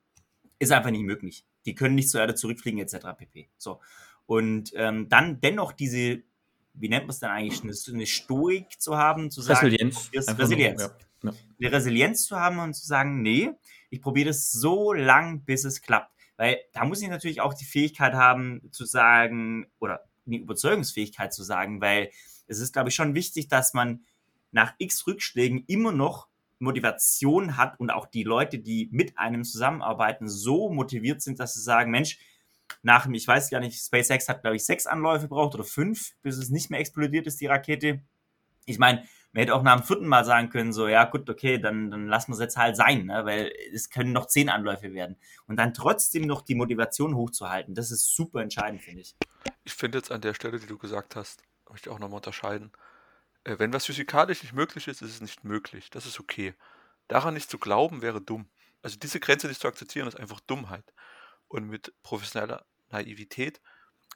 [0.58, 1.44] ist einfach nicht möglich.
[1.66, 3.06] Die können nicht zur Erde zurückfliegen, etc.
[3.16, 3.48] pp.
[3.58, 3.80] So.
[4.26, 6.22] Und ähm, dann dennoch diese,
[6.80, 10.10] wie nennt man es denn eigentlich, eine, eine Stoik zu haben, zu sagen, Resilienz.
[10.14, 10.90] Resilienz.
[11.22, 11.38] Nur, ja.
[11.60, 13.50] Eine Resilienz zu haben und zu sagen, nee,
[13.90, 16.12] ich probiere das so lang, bis es klappt.
[16.36, 21.42] Weil da muss ich natürlich auch die Fähigkeit haben, zu sagen, oder die Überzeugungsfähigkeit zu
[21.42, 22.10] sagen, weil
[22.46, 24.04] es ist, glaube ich, schon wichtig, dass man
[24.52, 26.28] nach x Rückschlägen immer noch
[26.60, 31.62] Motivation hat und auch die Leute, die mit einem zusammenarbeiten, so motiviert sind, dass sie
[31.62, 32.18] sagen, Mensch,
[32.82, 36.12] nach dem, ich weiß gar nicht, SpaceX hat, glaube ich, sechs Anläufe braucht oder fünf,
[36.22, 38.02] bis es nicht mehr explodiert ist, die Rakete.
[38.66, 41.58] Ich meine, man hätte auch nach dem vierten Mal sagen können, so, ja gut, okay,
[41.58, 43.24] dann, dann lassen wir es jetzt halt sein, ne?
[43.24, 45.16] weil es können noch zehn Anläufe werden.
[45.46, 49.16] Und dann trotzdem noch die Motivation hochzuhalten, das ist super entscheidend, finde ich.
[49.64, 52.72] Ich finde jetzt an der Stelle, die du gesagt hast, möchte ich auch nochmal unterscheiden.
[53.44, 55.90] Äh, wenn was physikalisch nicht möglich ist, ist es nicht möglich.
[55.90, 56.54] Das ist okay.
[57.06, 58.48] Daran nicht zu glauben, wäre dumm.
[58.82, 60.84] Also diese Grenze nicht zu akzeptieren, ist einfach Dummheit.
[61.48, 63.60] Und mit professioneller Naivität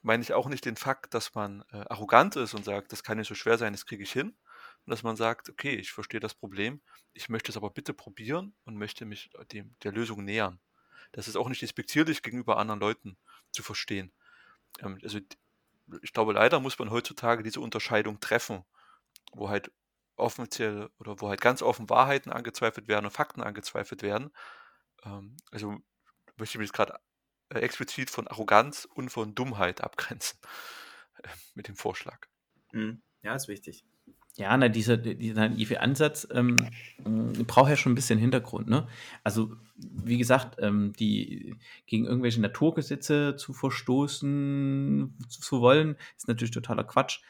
[0.03, 3.19] meine ich auch nicht den Fakt, dass man äh, arrogant ist und sagt, das kann
[3.19, 4.37] nicht so schwer sein, das kriege ich hin.
[4.85, 6.81] Und dass man sagt, okay, ich verstehe das Problem,
[7.13, 10.61] ich möchte es aber bitte probieren und möchte mich dem, der Lösung nähern.
[11.13, 13.17] Das ist auch nicht despektierlich gegenüber anderen Leuten
[13.53, 14.13] zu verstehen.
[14.81, 15.21] Ähm, also
[16.03, 18.65] ich glaube, leider muss man heutzutage diese Unterscheidung treffen
[19.33, 19.73] wo halt
[20.17, 24.31] offiziell oder wo halt ganz offen Wahrheiten angezweifelt werden und Fakten angezweifelt werden.
[25.05, 25.79] Ähm, also
[26.37, 26.99] möchte ich mich gerade äh,
[27.61, 30.39] explizit von Arroganz und von Dummheit abgrenzen
[31.23, 32.27] äh, mit dem Vorschlag.
[32.73, 33.03] Mhm.
[33.23, 33.85] Ja, ist wichtig.
[34.37, 36.67] Ja, na, dieser, dieser naive Ansatz ähm,
[37.47, 38.67] braucht ja schon ein bisschen Hintergrund.
[38.67, 38.89] Ne?
[39.23, 41.55] Also, wie gesagt, ähm, die
[41.87, 47.21] gegen irgendwelche Naturgesetze zu verstoßen zu, zu wollen, ist natürlich totaler Quatsch.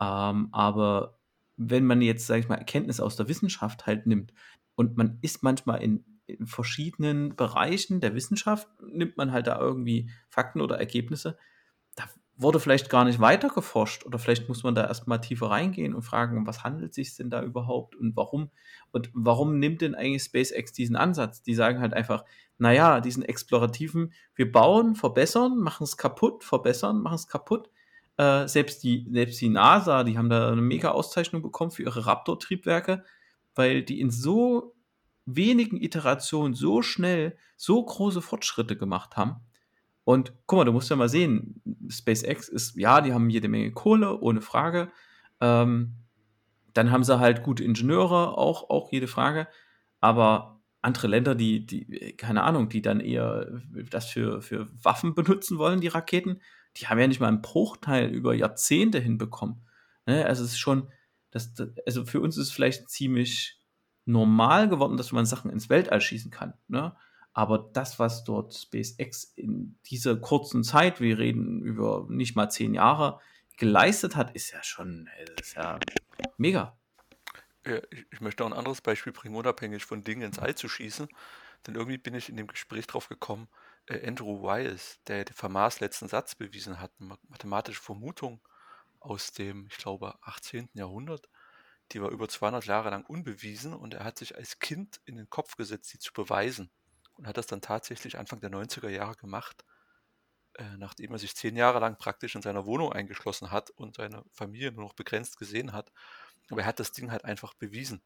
[0.00, 1.18] Ähm, aber
[1.56, 4.32] wenn man jetzt, sage ich mal, Erkenntnis aus der Wissenschaft halt nimmt
[4.76, 10.10] und man ist manchmal in, in verschiedenen Bereichen der Wissenschaft, nimmt man halt da irgendwie
[10.28, 11.36] Fakten oder Ergebnisse,
[11.96, 12.04] da
[12.36, 16.02] wurde vielleicht gar nicht weiter geforscht oder vielleicht muss man da erstmal tiefer reingehen und
[16.02, 18.50] fragen, was handelt sich denn da überhaupt und warum?
[18.90, 21.42] Und warum nimmt denn eigentlich SpaceX diesen Ansatz?
[21.42, 22.24] Die sagen halt einfach,
[22.58, 27.70] naja, diesen explorativen, wir bauen, verbessern, machen es kaputt, verbessern, machen es kaputt.
[28.16, 32.06] Äh, selbst, die, selbst die NASA, die haben da eine mega Auszeichnung bekommen für ihre
[32.06, 33.04] Raptor-Triebwerke,
[33.54, 34.74] weil die in so
[35.24, 39.36] wenigen Iterationen so schnell so große Fortschritte gemacht haben
[40.04, 43.70] und guck mal, du musst ja mal sehen, SpaceX ist, ja, die haben jede Menge
[43.72, 44.90] Kohle, ohne Frage.
[45.40, 45.94] Ähm,
[46.74, 49.46] dann haben sie halt gute Ingenieure, auch, auch jede Frage.
[50.00, 55.58] Aber andere Länder, die, die, keine Ahnung, die dann eher das für, für Waffen benutzen
[55.58, 56.40] wollen, die Raketen,
[56.76, 59.62] die haben ja nicht mal einen Bruchteil über Jahrzehnte hinbekommen.
[60.06, 60.26] Ne?
[60.26, 60.88] Also es ist schon,
[61.30, 61.54] das,
[61.86, 63.61] also für uns ist es vielleicht ziemlich
[64.04, 66.54] normal geworden, dass man Sachen ins Weltall schießen kann.
[66.68, 66.94] Ne?
[67.32, 72.74] Aber das, was dort SpaceX in dieser kurzen Zeit, wir reden über nicht mal zehn
[72.74, 73.20] Jahre,
[73.56, 75.08] geleistet hat, ist ja schon
[75.40, 75.78] ist ja
[76.36, 76.76] mega.
[77.64, 81.08] Ja, ich möchte auch ein anderes Beispiel bringen, unabhängig von Dingen ins All zu schießen.
[81.66, 83.48] Denn irgendwie bin ich in dem Gespräch drauf gekommen,
[83.86, 88.40] äh, Andrew Wiles, der Fermats letzten Satz bewiesen hat, eine mathematische Vermutung
[88.98, 90.70] aus dem, ich glaube, 18.
[90.74, 91.28] Jahrhundert,
[91.92, 95.28] die war über 200 Jahre lang unbewiesen und er hat sich als Kind in den
[95.30, 96.70] Kopf gesetzt, sie zu beweisen
[97.14, 99.64] und hat das dann tatsächlich Anfang der 90er Jahre gemacht,
[100.54, 104.24] äh, nachdem er sich zehn Jahre lang praktisch in seiner Wohnung eingeschlossen hat und seine
[104.32, 105.92] Familie nur noch begrenzt gesehen hat.
[106.50, 108.02] Aber er hat das Ding halt einfach bewiesen.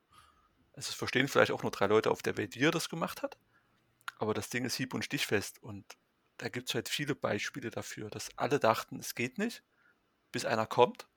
[0.73, 3.23] Also es verstehen vielleicht auch nur drei Leute auf der Welt, wie er das gemacht
[3.23, 3.39] hat,
[4.19, 5.97] aber das Ding ist hieb- und stichfest und
[6.39, 9.63] da gibt es halt viele Beispiele dafür, dass alle dachten, es geht nicht,
[10.33, 11.09] bis einer kommt,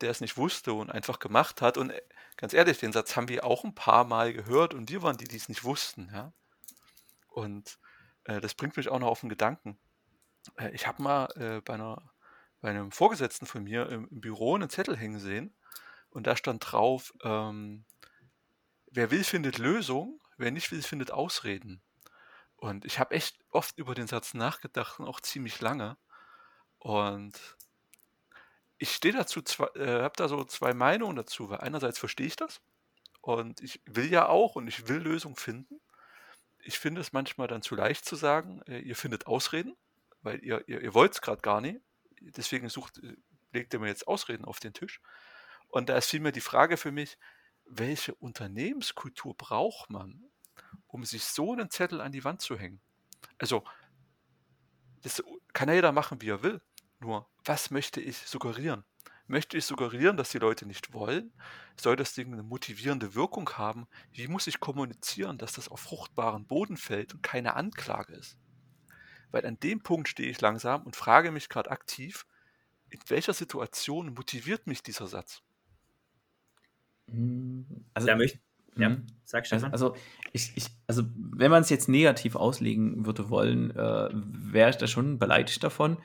[0.00, 1.76] der es nicht wusste und einfach gemacht hat.
[1.76, 2.02] Und äh,
[2.36, 5.28] ganz ehrlich, den Satz haben wir auch ein paar Mal gehört und wir waren die,
[5.28, 6.10] die es nicht wussten.
[6.12, 6.32] Ja?
[7.28, 7.78] Und
[8.24, 9.78] äh, das bringt mich auch noch auf den Gedanken.
[10.56, 12.10] Äh, ich habe mal äh, bei, einer,
[12.60, 15.54] bei einem Vorgesetzten von mir im, im, Büro einen Zettel hängen sehen
[16.10, 17.84] und da stand drauf, ähm,
[18.90, 21.82] wer will, findet Lösung, wer nicht will, findet Ausreden.
[22.56, 25.96] Und ich habe echt oft über den Satz nachgedacht und auch ziemlich lange.
[26.78, 27.56] Und
[28.80, 29.40] ich stehe dazu,
[29.76, 32.60] äh, habe da so zwei Meinungen dazu, weil einerseits verstehe ich das
[33.20, 35.80] und ich will ja auch und ich will Lösungen finden
[36.62, 39.76] ich finde es manchmal dann zu leicht zu sagen, äh, ihr findet Ausreden,
[40.22, 41.80] weil ihr, ihr, ihr wollt es gerade gar nicht.
[42.20, 43.16] Deswegen sucht, äh,
[43.52, 45.00] legt ihr mir jetzt Ausreden auf den Tisch.
[45.68, 47.18] Und da ist vielmehr die Frage für mich,
[47.64, 50.24] welche Unternehmenskultur braucht man,
[50.86, 52.80] um sich so einen Zettel an die Wand zu hängen?
[53.38, 53.64] Also,
[55.02, 56.60] das kann ja jeder machen, wie er will.
[57.00, 58.84] Nur, was möchte ich suggerieren?
[59.26, 61.32] Möchte ich suggerieren, dass die Leute nicht wollen?
[61.76, 63.86] Soll das Ding eine motivierende Wirkung haben?
[64.12, 68.36] Wie muss ich kommunizieren, dass das auf fruchtbaren Boden fällt und keine Anklage ist?
[69.30, 72.26] Weil an dem Punkt stehe ich langsam und frage mich gerade aktiv,
[72.90, 75.42] in welcher Situation motiviert mich dieser Satz?
[77.08, 78.40] Hm, also, da möchte,
[78.76, 79.06] ja, hm.
[79.24, 79.62] sag schon.
[79.64, 79.96] Also, also,
[80.32, 84.88] ich, ich, also, wenn man es jetzt negativ auslegen würde wollen, äh, wäre ich da
[84.88, 85.98] schon beleidigt davon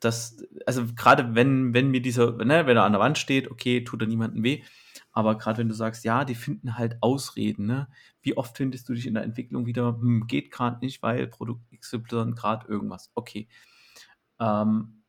[0.00, 3.84] das, also gerade wenn, wenn mir dieser, ne, wenn er an der Wand steht, okay,
[3.84, 4.62] tut er niemandem weh.
[5.12, 7.88] Aber gerade wenn du sagst, ja, die finden halt Ausreden, ne?
[8.22, 11.62] Wie oft findest du dich in der Entwicklung wieder, hm, geht gerade nicht, weil Produkt
[11.72, 13.10] XY gerade irgendwas.
[13.14, 13.48] Okay.
[14.38, 15.02] Ähm,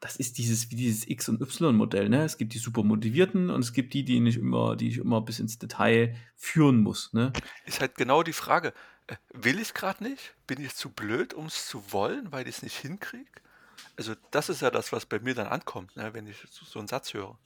[0.00, 2.24] das ist dieses, wie dieses X- und Y-Modell, ne?
[2.24, 5.20] Es gibt die super motivierten und es gibt die, die nicht immer, die ich immer
[5.20, 7.32] bis ins Detail führen muss, ne?
[7.66, 8.72] Ist halt genau die Frage.
[9.06, 10.34] Äh, will ich gerade nicht?
[10.46, 13.30] Bin ich zu blöd, um es zu wollen, weil ich es nicht hinkriege?
[14.00, 16.78] Also das ist ja das, was bei mir dann ankommt, ne, wenn ich so, so
[16.78, 17.38] einen Satz höre.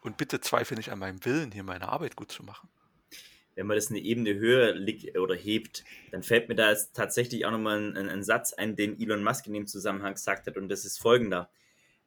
[0.00, 2.70] Und bitte zweifle nicht an meinem Willen, hier meine Arbeit gut zu machen.
[3.54, 7.50] Wenn man das eine Ebene höher liegt oder hebt, dann fällt mir da tatsächlich auch
[7.50, 10.70] nochmal ein, ein, ein Satz ein, den Elon Musk in dem Zusammenhang gesagt hat, und
[10.70, 11.50] das ist folgender.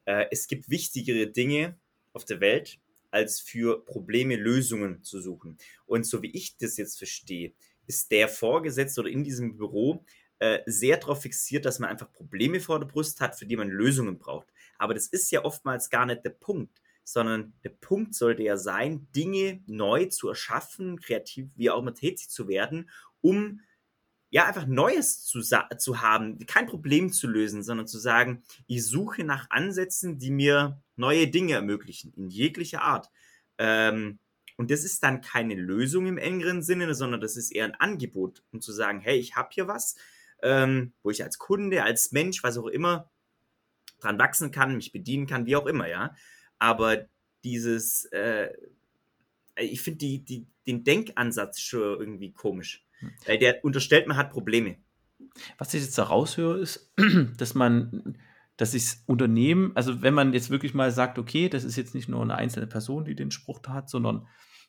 [0.06, 1.78] Äh, es gibt wichtigere Dinge
[2.14, 2.80] auf der Welt,
[3.12, 5.60] als für Probleme Lösungen zu suchen.
[5.86, 7.54] Und so wie ich das jetzt verstehe,
[7.86, 10.04] ist der Vorgesetzte oder in diesem Büro
[10.40, 13.70] äh, sehr darauf fixiert, dass man einfach Probleme vor der Brust hat, für die man
[13.70, 14.48] Lösungen braucht.
[14.78, 19.08] Aber das ist ja oftmals gar nicht der Punkt, sondern der Punkt sollte ja sein,
[19.16, 22.90] Dinge neu zu erschaffen, kreativ wie auch immer tätig zu werden,
[23.22, 23.62] um
[24.30, 29.24] ja einfach Neues zu, zu haben, kein Problem zu lösen, sondern zu sagen, ich suche
[29.24, 33.10] nach Ansätzen, die mir neue Dinge ermöglichen, in jeglicher Art.
[33.58, 34.20] Ähm,
[34.56, 38.44] und das ist dann keine Lösung im engeren Sinne, sondern das ist eher ein Angebot,
[38.52, 39.96] um zu sagen, hey, ich habe hier was,
[40.44, 43.10] ähm, wo ich als Kunde, als Mensch, was auch immer,
[44.00, 46.16] dran wachsen kann, mich bedienen kann, wie auch immer, ja.
[46.58, 47.06] Aber
[47.44, 48.50] dieses, äh,
[49.58, 52.86] ich finde die, die, den Denkansatz schon irgendwie komisch.
[53.00, 53.12] Hm.
[53.26, 54.78] Weil der unterstellt, man hat Probleme.
[55.58, 56.94] Was ich jetzt da raushöre, ist,
[57.38, 58.18] dass man,
[58.58, 62.10] dass sich Unternehmen, also wenn man jetzt wirklich mal sagt, okay, das ist jetzt nicht
[62.10, 64.28] nur eine einzelne Person, die den Spruch da hat, sondern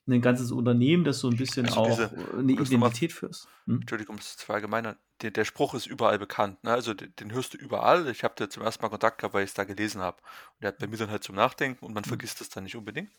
[0.09, 3.47] ein ganzes Unternehmen, das so ein bisschen also auch diese, eine Identität führt.
[3.67, 3.81] Hm?
[3.81, 4.97] Entschuldigung, das ist zwar allgemeiner.
[5.23, 6.63] Der, der, Spruch ist überall bekannt.
[6.65, 6.73] Ne?
[6.73, 8.09] Also den, den, hörst du überall.
[8.09, 10.19] Ich habe da zum ersten Mal Kontakt gehabt, weil ich es da gelesen habe.
[10.55, 12.09] Und der hat bei mir dann halt zum Nachdenken und man hm.
[12.09, 13.13] vergisst es dann nicht unbedingt.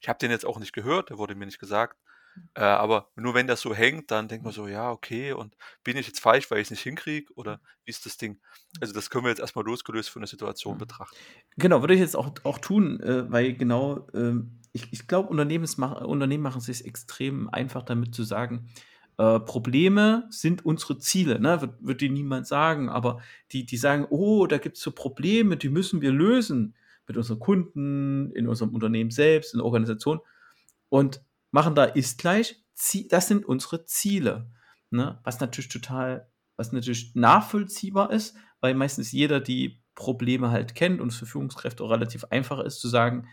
[0.00, 1.96] Ich habe den jetzt auch nicht gehört, der wurde mir nicht gesagt.
[2.54, 5.96] Äh, aber nur wenn das so hängt, dann denkt man so, ja, okay, und bin
[5.96, 7.32] ich jetzt falsch, weil ich es nicht hinkriege?
[7.34, 8.40] Oder wie ist das Ding?
[8.80, 10.78] Also, das können wir jetzt erstmal losgelöst von der Situation mhm.
[10.78, 11.16] betrachten.
[11.56, 14.34] Genau, würde ich jetzt auch, auch tun, äh, weil genau, äh,
[14.72, 18.68] ich, ich glaube, Unternehmen machen es sich extrem einfach damit zu sagen,
[19.18, 21.60] äh, Probleme sind unsere Ziele, ne?
[21.60, 25.56] wird, wird dir niemand sagen, aber die, die sagen, oh, da gibt es so Probleme,
[25.56, 26.74] die müssen wir lösen
[27.08, 30.20] mit unseren Kunden, in unserem Unternehmen selbst, in der Organisation.
[30.88, 32.62] Und machen da ist gleich,
[33.08, 34.50] das sind unsere Ziele.
[34.90, 35.18] Ne?
[35.24, 41.08] Was natürlich total, was natürlich nachvollziehbar ist, weil meistens jeder die Probleme halt kennt und
[41.08, 43.26] es für Führungskräfte auch relativ einfach ist zu sagen,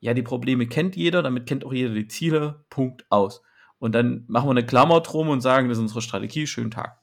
[0.00, 3.42] ja, die Probleme kennt jeder, damit kennt auch jeder die Ziele, Punkt aus.
[3.78, 7.00] Und dann machen wir eine Klammer drum und sagen, das ist unsere Strategie, schönen Tag.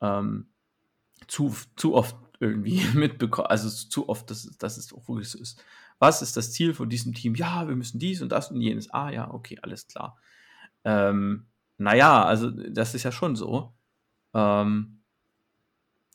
[0.00, 0.48] Ähm,
[1.28, 5.62] zu, zu oft irgendwie mitbekommen, also zu oft, dass, dass es auch wirklich so ist
[6.02, 7.36] was ist das Ziel von diesem Team?
[7.36, 8.92] Ja, wir müssen dies und das und jenes.
[8.92, 10.18] Ah, ja, okay, alles klar.
[10.82, 11.46] Ähm,
[11.78, 13.72] naja, also das ist ja schon so.
[14.34, 15.04] Ähm,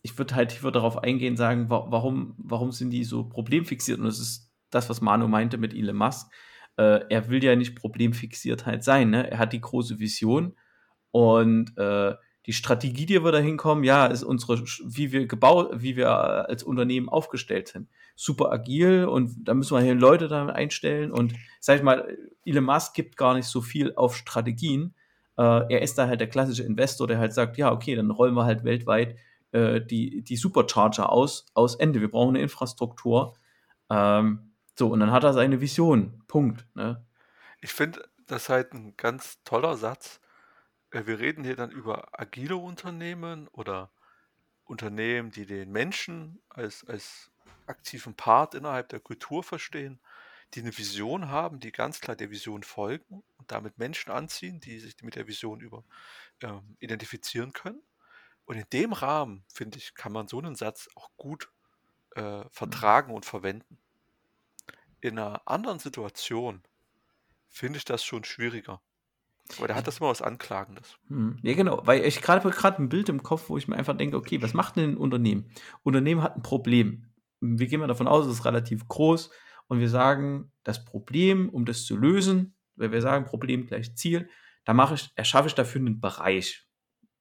[0.01, 3.99] ich würde halt, würde darauf eingehen, sagen, warum, warum sind die so problemfixiert?
[3.99, 6.29] Und das ist das, was Manu meinte mit Elon Musk.
[6.77, 9.09] Äh, er will ja nicht problemfixiert halt sein.
[9.09, 9.29] Ne?
[9.29, 10.55] Er hat die große Vision
[11.11, 15.97] und äh, die Strategie, die wir da hinkommen, ja, ist unsere, wie wir gebaut, wie
[15.97, 17.89] wir als Unternehmen aufgestellt sind.
[18.15, 22.63] Super agil und da müssen wir hier Leute da einstellen und sag ich mal, Elon
[22.63, 24.95] Musk gibt gar nicht so viel auf Strategien.
[25.37, 28.33] Äh, er ist da halt der klassische Investor, der halt sagt, ja, okay, dann rollen
[28.33, 29.17] wir halt weltweit
[29.51, 31.99] äh, die, die Supercharger aus, aus Ende.
[31.99, 33.35] Wir brauchen eine Infrastruktur.
[33.89, 36.23] Ähm, so, und dann hat er seine Vision.
[36.27, 36.65] Punkt.
[36.75, 37.03] Ne?
[37.61, 40.19] Ich finde das halt ein ganz toller Satz,
[40.91, 43.89] äh, wir reden hier dann über agile Unternehmen oder
[44.65, 47.31] Unternehmen, die den Menschen als, als
[47.65, 49.99] aktiven Part innerhalb der Kultur verstehen,
[50.53, 54.79] die eine Vision haben, die ganz klar der Vision folgen und damit Menschen anziehen, die
[54.79, 55.83] sich mit der Vision über
[56.41, 57.81] ähm, identifizieren können.
[58.45, 61.51] Und in dem Rahmen, finde ich, kann man so einen Satz auch gut
[62.15, 63.77] äh, vertragen und verwenden.
[65.01, 66.61] In einer anderen Situation
[67.49, 68.81] finde ich das schon schwieriger.
[69.57, 70.97] Aber der hat das immer was Anklagendes.
[71.07, 71.39] Hm.
[71.41, 74.17] Ja, genau, weil ich gerade gerade ein Bild im Kopf, wo ich mir einfach denke,
[74.17, 75.49] okay, was macht denn ein Unternehmen?
[75.83, 77.05] Unternehmen hat ein Problem.
[77.39, 79.29] Wir gehen mal davon aus, es ist relativ groß
[79.67, 84.29] und wir sagen, das Problem, um das zu lösen, weil wir sagen, Problem gleich Ziel,
[84.65, 86.67] da mache ich, erschaffe ich dafür einen Bereich.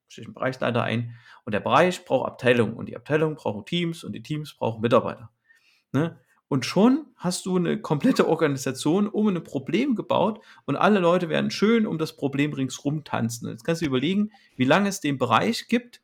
[0.08, 4.04] Stelle ich einen Bereichsleiter ein und der Bereich braucht Abteilungen und die Abteilungen brauchen Teams
[4.04, 5.30] und die Teams brauchen Mitarbeiter.
[5.92, 6.20] Ne?
[6.48, 11.50] Und schon hast du eine komplette Organisation um ein Problem gebaut und alle Leute werden
[11.50, 13.48] schön um das Problem ringsrum tanzen.
[13.48, 16.00] Jetzt kannst du überlegen, wie lange es den Bereich gibt.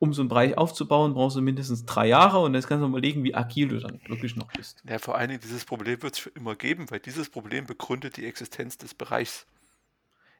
[0.00, 3.24] Um so einen Bereich aufzubauen, brauchst du mindestens drei Jahre und jetzt kannst du überlegen,
[3.24, 4.80] wie agil du dann wirklich noch bist.
[4.88, 8.16] Ja, vor allen Dingen, dieses Problem wird es für immer geben, weil dieses Problem begründet
[8.16, 9.46] die Existenz des Bereichs.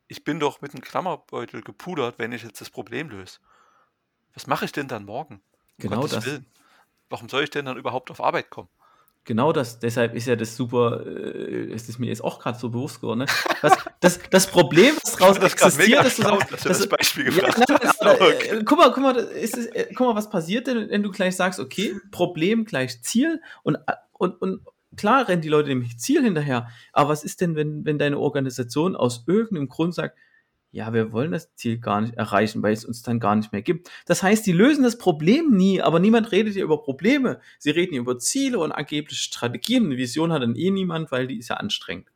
[0.07, 3.39] Ich bin doch mit einem Klammerbeutel gepudert, wenn ich jetzt das Problem löse.
[4.33, 5.35] Was mache ich denn dann morgen?
[5.35, 5.43] Um
[5.79, 6.27] genau Gottes das.
[6.27, 6.47] Willen.
[7.11, 8.69] Warum soll ich denn dann überhaupt auf Arbeit kommen?
[9.29, 12.71] Genau das, deshalb ist ja das super, äh, es ist mir jetzt auch gerade so
[12.71, 13.19] bewusst geworden.
[13.19, 13.27] Ne?
[13.61, 17.79] Was, das, das Problem, was draußen existiert, ist, dass, dass du das Beispiel gebracht ja,
[17.79, 18.01] hast.
[18.01, 21.11] Äh, guck mal, guck mal, ist es, äh, guck mal, was passiert denn, wenn du
[21.11, 23.77] gleich sagst, okay, Problem gleich Ziel und,
[24.15, 24.63] und, und
[24.97, 28.97] klar rennen die Leute dem Ziel hinterher, aber was ist denn, wenn, wenn deine Organisation
[28.97, 30.17] aus irgendeinem Grund sagt,
[30.71, 33.63] ja, wir wollen das Ziel gar nicht erreichen, weil es uns dann gar nicht mehr
[33.63, 33.91] gibt.
[34.07, 37.41] Das heißt, die lösen das Problem nie, aber niemand redet hier über Probleme.
[37.59, 39.87] Sie reden hier über Ziele und angebliche Strategien.
[39.87, 42.09] Eine Vision hat dann eh niemand, weil die ist ja anstrengend.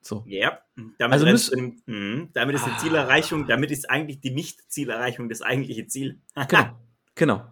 [0.00, 0.24] So.
[0.26, 0.60] Ja,
[0.98, 2.78] damit, also müsst, in, mh, damit ist eine ah.
[2.78, 6.20] Zielerreichung, damit ist eigentlich die Nicht-Zielerreichung das eigentliche Ziel.
[6.48, 6.78] genau,
[7.14, 7.44] genau.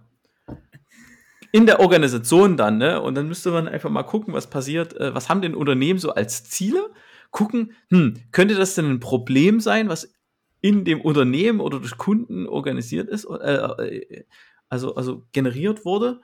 [1.50, 3.00] In der Organisation dann, ne?
[3.00, 4.94] Und dann müsste man einfach mal gucken, was passiert.
[4.94, 6.90] Äh, was haben denn Unternehmen so als Ziele?
[7.34, 10.14] Gucken, hm, könnte das denn ein Problem sein, was
[10.60, 14.24] in dem Unternehmen oder durch Kunden organisiert ist, äh, äh,
[14.70, 16.20] also, also generiert wurde?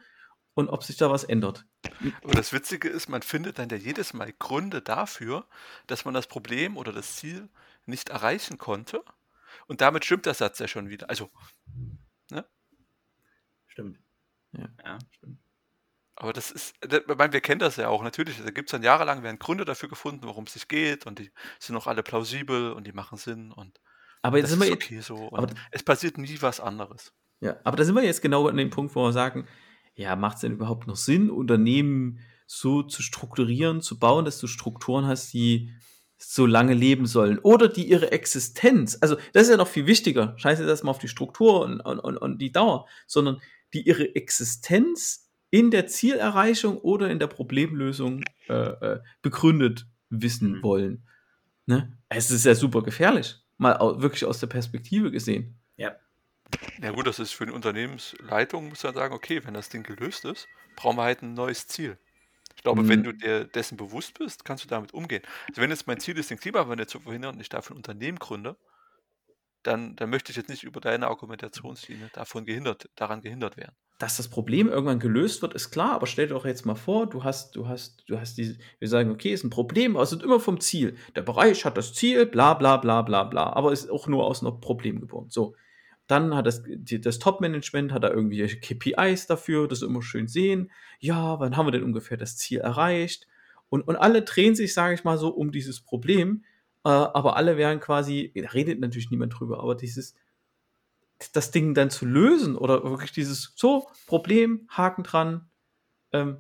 [0.55, 1.67] und ob sich da was ändert.
[2.23, 5.47] Aber das Witzige ist, man findet dann ja jedes Mal Gründe dafür,
[5.87, 7.49] dass man das Problem oder das Ziel
[7.87, 9.05] nicht erreichen konnte.
[9.67, 11.09] Und damit stimmt der Satz ja schon wieder.
[11.09, 11.31] Also,
[12.31, 12.45] ne?
[13.69, 13.99] Stimmt.
[14.53, 15.39] Ja, ja stimmt.
[16.21, 18.37] Aber das ist, ich meine, wir kennen das ja auch, natürlich.
[18.45, 21.31] Da gibt es dann jahrelang werden Gründe dafür gefunden, worum es sich geht, und die
[21.59, 23.81] sind auch alle plausibel und die machen Sinn und
[24.21, 25.15] aber jetzt das sind wir okay so.
[25.15, 27.15] Und es passiert nie was anderes.
[27.41, 29.49] Ja, aber da sind wir jetzt genau an dem Punkt, wo wir sagen,
[29.95, 34.47] ja, macht es denn überhaupt noch Sinn, Unternehmen so zu strukturieren, zu bauen, dass du
[34.47, 35.73] Strukturen hast, die
[36.19, 40.35] so lange leben sollen oder die ihre Existenz, also das ist ja noch viel wichtiger,
[40.37, 43.41] scheiße das mal auf die Struktur und, und, und die Dauer, sondern
[43.73, 50.63] die ihre Existenz in der Zielerreichung oder in der Problemlösung äh, äh, begründet wissen mhm.
[50.63, 51.09] wollen.
[51.67, 51.97] Ne?
[52.09, 55.59] Es ist ja super gefährlich, mal wirklich aus der Perspektive gesehen.
[55.77, 55.97] Ja.
[56.83, 60.25] Ja gut, das ist für eine Unternehmensleitung, muss man sagen, okay, wenn das Ding gelöst
[60.25, 61.97] ist, brauchen wir halt ein neues Ziel.
[62.57, 62.89] Ich glaube, mhm.
[62.89, 65.23] wenn du dir dessen bewusst bist, kannst du damit umgehen.
[65.49, 68.19] Also wenn jetzt mein Ziel ist, den Klimawandel zu verhindern und ich dafür ein Unternehmen
[68.19, 68.57] gründe,
[69.63, 73.75] dann, dann möchte ich jetzt nicht über deine Argumentationslinie davon gehindert, daran gehindert werden.
[73.99, 77.09] Dass das Problem irgendwann gelöst wird, ist klar, aber stell dir doch jetzt mal vor,
[77.09, 80.13] du hast, du hast, du hast diese, wir sagen, okay, ist ein Problem, aber es
[80.13, 80.97] ist immer vom Ziel.
[81.15, 84.43] Der Bereich hat das Ziel, bla bla bla bla bla, aber ist auch nur aus
[84.43, 85.29] einem Problem geboren.
[85.29, 85.55] So.
[86.07, 90.73] Dann hat das, das Top-Management hat da irgendwie KPIs dafür, das immer schön sehen.
[90.99, 93.29] Ja, wann haben wir denn ungefähr das Ziel erreicht?
[93.69, 96.45] Und, und alle drehen sich, sage ich mal so, um dieses Problem.
[96.85, 100.15] Äh, aber alle wären quasi, da redet natürlich niemand drüber, aber dieses,
[101.33, 105.51] das Ding dann zu lösen oder wirklich dieses, so, Problem, Haken dran.
[106.13, 106.39] Ähm,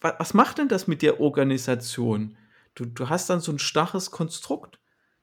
[0.00, 2.36] was macht denn das mit der Organisation?
[2.74, 4.78] Du, du hast dann so ein starres Konstrukt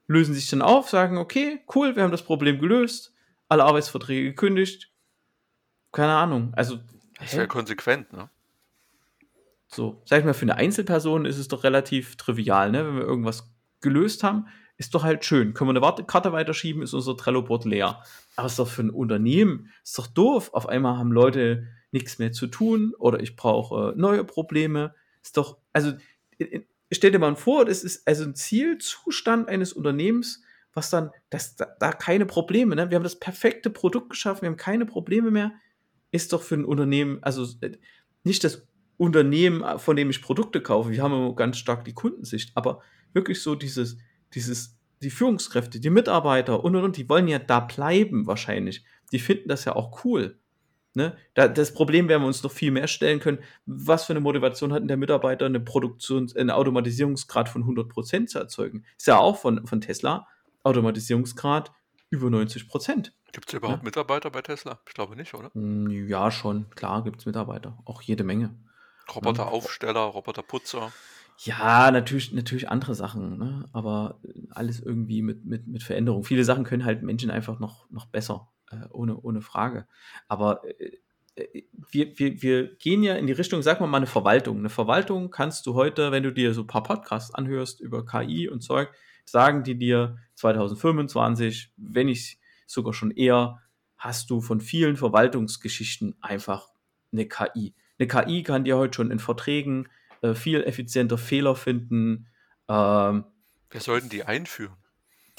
[0.08, 3.14] lösen sich dann auf, sagen, okay, cool, wir haben das Problem gelöst,
[3.48, 4.92] alle Arbeitsverträge gekündigt.
[5.92, 6.54] Keine Ahnung.
[6.56, 6.80] Also.
[7.20, 8.30] Das wäre konsequent, ne?
[9.76, 12.88] So, sag ich mal, für eine Einzelperson ist es doch relativ trivial, ne?
[12.88, 15.54] Wenn wir irgendwas gelöst haben, ist doch halt schön.
[15.54, 18.02] Können wir eine Karte weiterschieben, ist unser Trello-Board leer.
[18.38, 20.52] Aber ist doch für ein Unternehmen, ist doch doof.
[20.54, 24.96] Auf einmal haben Leute nichts mehr zu tun oder ich brauche äh, neue Probleme.
[25.22, 25.92] Ist doch, also
[26.90, 30.42] stell dir mal vor, das ist also ein Zielzustand eines Unternehmens,
[30.74, 32.90] was dann, das, da, da keine Probleme, ne?
[32.90, 35.52] Wir haben das perfekte Produkt geschaffen, wir haben keine Probleme mehr.
[36.12, 37.78] Ist doch für ein Unternehmen, also äh,
[38.24, 38.66] nicht das
[38.98, 42.82] Unternehmen, äh, von dem ich Produkte kaufe, wir haben immer ganz stark die Kundensicht, aber
[43.14, 43.98] wirklich so dieses,
[44.34, 48.84] dieses, die Führungskräfte, die Mitarbeiter und und und, die wollen ja da bleiben wahrscheinlich.
[49.12, 50.40] Die finden das ja auch cool.
[50.94, 51.16] Ne?
[51.34, 53.40] Da, das Problem werden wir uns noch viel mehr stellen können.
[53.66, 58.40] Was für eine Motivation hat denn der Mitarbeiter, eine Produktion, einen Automatisierungsgrad von 100% zu
[58.40, 58.86] erzeugen?
[58.98, 60.28] Ist ja auch von, von Tesla
[60.64, 61.72] Automatisierungsgrad
[62.10, 63.12] über 90%.
[63.32, 63.84] Gibt es überhaupt ja?
[63.84, 64.80] Mitarbeiter bei Tesla?
[64.88, 65.52] Ich glaube nicht, oder?
[65.54, 66.70] Hm, ja, schon.
[66.72, 67.78] Klar gibt es Mitarbeiter.
[67.86, 68.56] Auch jede Menge.
[69.14, 70.92] Roboteraufsteller, Roboterputzer.
[71.40, 73.68] Ja, natürlich, natürlich andere Sachen, ne?
[73.74, 74.20] aber
[74.52, 76.24] alles irgendwie mit, mit, mit Veränderung.
[76.24, 79.86] Viele Sachen können halt Menschen einfach noch, noch besser äh, ohne, ohne Frage.
[80.30, 80.98] Aber äh,
[81.36, 84.60] äh, wir, wir, wir gehen ja in die Richtung, sag mal mal, eine Verwaltung.
[84.60, 88.50] Eine Verwaltung kannst du heute, wenn du dir so ein paar Podcasts anhörst über KI
[88.50, 88.92] und Zeug,
[89.26, 93.62] sagen die dir 2025, wenn nicht sogar schon eher,
[93.98, 96.70] hast du von vielen Verwaltungsgeschichten einfach
[97.12, 97.74] eine KI.
[97.98, 99.88] Eine KI kann dir heute schon in Verträgen
[100.22, 102.28] äh, viel effizienter Fehler finden.
[102.68, 103.26] Ähm,
[103.70, 104.76] Wer sollten die einführen?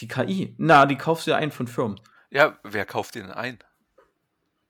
[0.00, 0.54] Die KI.
[0.58, 2.00] Na, die kaufst du ja ein von Firmen.
[2.30, 3.58] Ja, wer kauft den ein?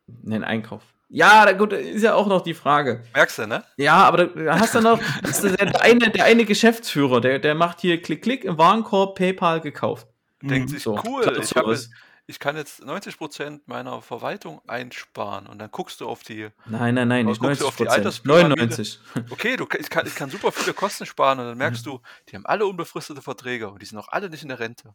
[0.07, 0.83] Nen Einkauf.
[1.09, 3.05] Ja, gut, ist ja auch noch die Frage.
[3.15, 3.65] Merkst du, ne?
[3.77, 5.01] Ja, aber da hast du noch
[5.43, 10.09] der, eine, der eine Geschäftsführer, der, der macht hier Klick, Klick im Warenkorb, PayPal gekauft.
[10.43, 11.91] Denkt mhm, sich, so, cool, ich, hab jetzt,
[12.27, 16.49] ich kann jetzt 90% meiner Verwaltung einsparen und dann guckst du auf die.
[16.67, 17.65] Nein, nein, nein, nicht 90%.
[17.65, 18.99] Auf die 99.
[19.31, 21.91] Okay, du, ich, kann, ich kann super viele Kosten sparen und dann merkst mhm.
[21.91, 24.95] du, die haben alle unbefristete Verträge und die sind auch alle nicht in der Rente.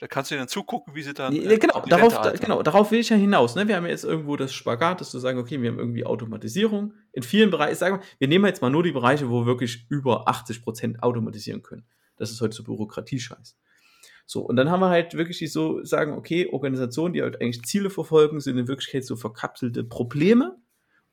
[0.00, 1.32] Da kannst du dann zugucken, wie sie dann.
[1.32, 3.54] Ja, genau, darauf, da, genau, darauf will ich ja hinaus.
[3.54, 3.66] Ne?
[3.68, 7.22] Wir haben jetzt irgendwo das Spagat, dass du sagen, okay, wir haben irgendwie Automatisierung in
[7.22, 7.76] vielen Bereichen.
[7.76, 11.02] Sagen wir, wir nehmen jetzt mal nur die Bereiche, wo wir wirklich über 80 Prozent
[11.02, 11.86] automatisieren können.
[12.16, 13.56] Das ist heute so Bürokratiescheiß.
[14.26, 17.90] So, und dann haben wir halt wirklich so sagen, okay, Organisationen, die halt eigentlich Ziele
[17.90, 20.56] verfolgen, sind in Wirklichkeit so verkapselte Probleme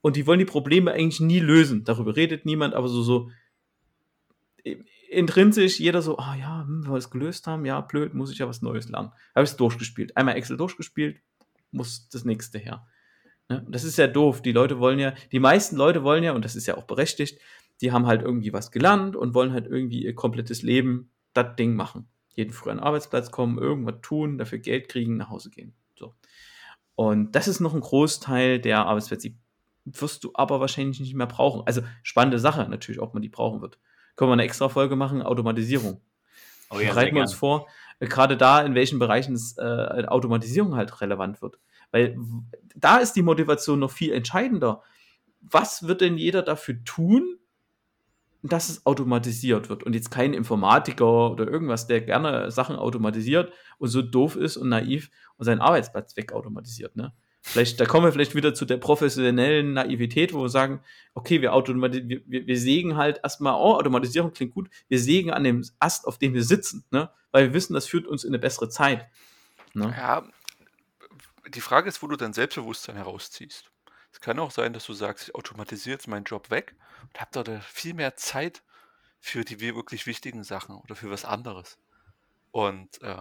[0.01, 1.83] und die wollen die Probleme eigentlich nie lösen.
[1.83, 3.29] Darüber redet niemand, aber so, so
[5.09, 8.39] intrinsisch jeder so, ah ja, hm, wenn wir es gelöst haben, ja, blöd, muss ich
[8.39, 9.11] ja was Neues lernen.
[9.35, 10.15] Habe ich es durchgespielt.
[10.15, 11.19] Einmal Excel durchgespielt,
[11.71, 12.87] muss das nächste her.
[13.49, 13.65] Ne?
[13.69, 14.41] Das ist ja doof.
[14.41, 17.39] Die Leute wollen ja, die meisten Leute wollen ja, und das ist ja auch berechtigt,
[17.81, 21.75] die haben halt irgendwie was gelernt und wollen halt irgendwie ihr komplettes Leben das Ding
[21.75, 22.07] machen.
[22.33, 25.73] Jeden früh an den Arbeitsplatz kommen, irgendwas tun, dafür Geld kriegen, nach Hause gehen.
[25.95, 26.13] So.
[26.95, 29.29] Und das ist noch ein Großteil der Arbeitsplätze.
[29.29, 29.37] Die
[29.85, 31.63] wirst du aber wahrscheinlich nicht mehr brauchen.
[31.65, 33.79] Also spannende Sache natürlich, ob man die brauchen wird.
[34.15, 36.01] Können wir eine extra Folge machen, Automatisierung.
[36.69, 37.67] Oh ja, Bereiten wir uns vor,
[37.99, 41.59] äh, gerade da, in welchen Bereichen es, äh, Automatisierung halt relevant wird.
[41.91, 42.17] Weil
[42.75, 44.81] da ist die Motivation noch viel entscheidender.
[45.41, 47.37] Was wird denn jeder dafür tun,
[48.43, 53.89] dass es automatisiert wird und jetzt kein Informatiker oder irgendwas, der gerne Sachen automatisiert und
[53.89, 57.13] so doof ist und naiv und seinen Arbeitsplatz wegautomatisiert, ne?
[57.43, 60.81] Vielleicht, da kommen wir vielleicht wieder zu der professionellen Naivität, wo wir sagen,
[61.15, 65.65] okay, wir, wir, wir, sägen halt erstmal, oh, Automatisierung klingt gut, wir sägen an dem
[65.79, 67.09] Ast, auf dem wir sitzen, ne?
[67.31, 69.07] weil wir wissen, das führt uns in eine bessere Zeit.
[69.73, 69.91] Ne?
[69.97, 70.23] Ja,
[71.49, 73.70] die Frage ist, wo du dein Selbstbewusstsein herausziehst.
[74.11, 77.43] Es kann auch sein, dass du sagst, ich automatisiere jetzt meinen Job weg und habe
[77.43, 78.61] da viel mehr Zeit
[79.19, 81.77] für die wirklich wichtigen Sachen oder für was anderes.
[82.51, 83.15] Und äh,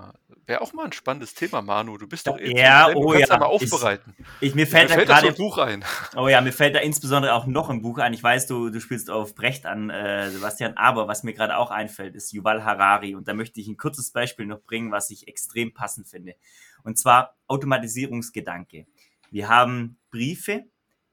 [0.47, 1.97] wäre auch mal ein spannendes Thema, Manu.
[1.99, 3.39] Du bist doch eh ja, du oh, kannst ja.
[3.39, 4.17] mal aufbereiten.
[4.41, 5.85] Ich, ich, mir fällt, mir da gerade ein Buch ein.
[6.17, 8.13] Oh ja, mir fällt da insbesondere auch noch ein Buch ein.
[8.13, 11.71] Ich weiß, du, du spielst auf Brecht an, äh, Sebastian, aber was mir gerade auch
[11.71, 13.15] einfällt, ist Yuval Harari.
[13.15, 16.35] Und da möchte ich ein kurzes Beispiel noch bringen, was ich extrem passend finde.
[16.83, 18.87] Und zwar Automatisierungsgedanke.
[19.31, 20.65] Wir haben Briefe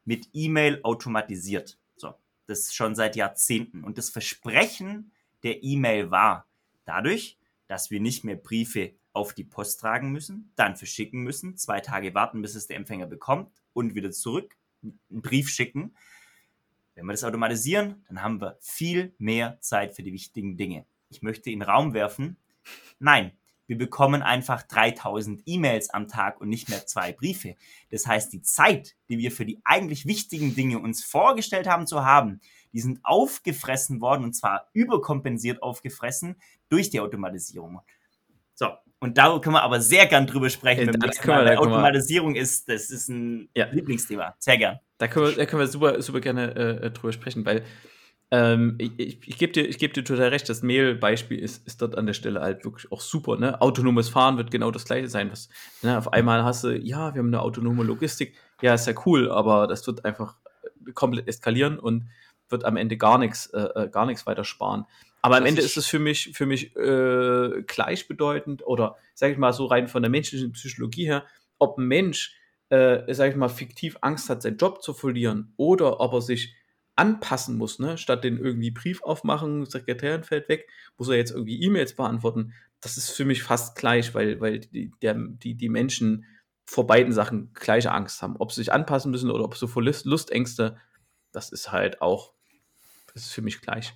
[0.07, 1.77] mit E-Mail automatisiert.
[1.97, 2.15] So,
[2.47, 3.83] das schon seit Jahrzehnten.
[3.83, 5.11] Und das Versprechen
[5.43, 6.47] der E-Mail war
[6.85, 7.37] dadurch,
[7.67, 12.13] dass wir nicht mehr Briefe auf die Post tragen müssen, dann verschicken müssen, zwei Tage
[12.13, 15.93] warten, bis es der Empfänger bekommt und wieder zurück einen Brief schicken.
[16.95, 20.85] Wenn wir das automatisieren, dann haben wir viel mehr Zeit für die wichtigen Dinge.
[21.09, 22.37] Ich möchte in den Raum werfen,
[22.99, 23.33] nein,
[23.67, 27.55] wir bekommen einfach 3000 E-Mails am Tag und nicht mehr zwei Briefe.
[27.91, 32.03] Das heißt, die Zeit, die wir für die eigentlich wichtigen Dinge uns vorgestellt haben zu
[32.03, 32.39] haben,
[32.73, 36.35] die sind aufgefressen worden und zwar überkompensiert aufgefressen
[36.69, 37.81] durch die Automatisierung.
[38.53, 40.87] So, und da können wir aber sehr gern drüber sprechen.
[40.87, 43.67] Ja, können wir, Automatisierung ist, das ist ein ja.
[43.67, 44.35] Lieblingsthema.
[44.39, 44.79] Sehr gern.
[44.97, 47.63] Da können wir, da können wir super, super gerne äh, drüber sprechen, weil
[48.29, 51.97] ähm, ich, ich, ich gebe dir, geb dir total recht, das Mail-Beispiel ist, ist dort
[51.97, 53.37] an der Stelle halt wirklich auch super.
[53.37, 53.61] Ne?
[53.61, 55.31] Autonomes Fahren wird genau das gleiche sein.
[55.31, 55.49] Was,
[55.81, 55.97] ne?
[55.97, 58.35] Auf einmal hast du, ja, wir haben eine autonome Logistik.
[58.61, 60.35] Ja, ist ja cool, aber das wird einfach
[60.93, 62.09] komplett eskalieren und
[62.49, 64.85] wird am Ende gar nichts äh, äh, gar nichts weiter sparen.
[65.21, 69.53] Aber am Ende ist es für mich für mich äh, gleichbedeutend oder sage ich mal
[69.53, 71.25] so rein von der menschlichen Psychologie her,
[71.59, 72.35] ob ein Mensch
[72.69, 76.53] äh, sage ich mal fiktiv Angst hat, seinen Job zu verlieren oder ob er sich
[76.97, 77.97] anpassen muss, ne?
[77.97, 80.67] statt den irgendwie Brief aufmachen, Sekretärin fällt weg,
[80.97, 82.53] muss er jetzt irgendwie E-Mails beantworten.
[82.81, 86.25] Das ist für mich fast gleich, weil, weil die, der, die, die Menschen
[86.65, 88.35] vor beiden Sachen gleiche Angst haben.
[88.39, 90.77] Ob sie sich anpassen müssen oder ob sie vor Lust, Lustängste,
[91.31, 92.33] das ist halt auch
[93.17, 93.93] das ist für mich gleich.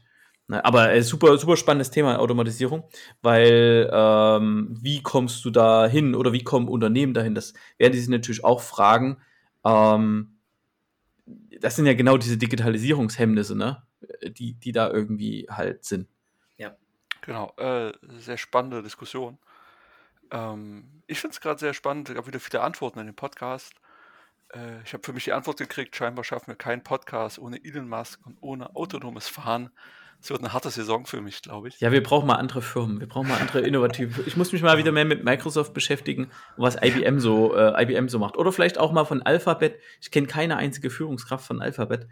[0.48, 2.84] Ne, aber äh, super, super spannendes Thema Automatisierung,
[3.22, 7.36] weil ähm, wie kommst du da hin oder wie kommen Unternehmen dahin?
[7.36, 9.18] Das werden die sich natürlich auch fragen.
[9.64, 10.40] Ähm,
[11.62, 13.84] das sind ja genau diese Digitalisierungshemmnisse, ne?
[14.24, 16.08] die, die da irgendwie halt sind.
[16.58, 16.76] Ja.
[17.22, 19.38] Genau, äh, sehr spannende Diskussion.
[20.32, 23.74] Ähm, ich finde es gerade sehr spannend, ich habe wieder viele Antworten in dem Podcast.
[24.54, 27.88] Äh, ich habe für mich die Antwort gekriegt, scheinbar schaffen wir keinen Podcast ohne Elon
[27.88, 29.72] Musk und ohne autonomes Fahren.
[30.22, 31.80] Es wird eine harte Saison für mich, glaube ich.
[31.80, 33.00] Ja, wir brauchen mal andere Firmen.
[33.00, 34.22] Wir brauchen mal andere innovative.
[34.28, 38.20] Ich muss mich mal wieder mehr mit Microsoft beschäftigen was IBM so, äh, IBM so
[38.20, 38.38] macht.
[38.38, 39.80] Oder vielleicht auch mal von Alphabet.
[40.00, 42.08] Ich kenne keine einzige Führungskraft von Alphabet.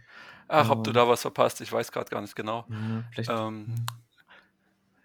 [0.48, 2.68] Ach, ob du da was verpasst, ich weiß gerade gar nicht genau.
[3.16, 3.76] Ja, ähm,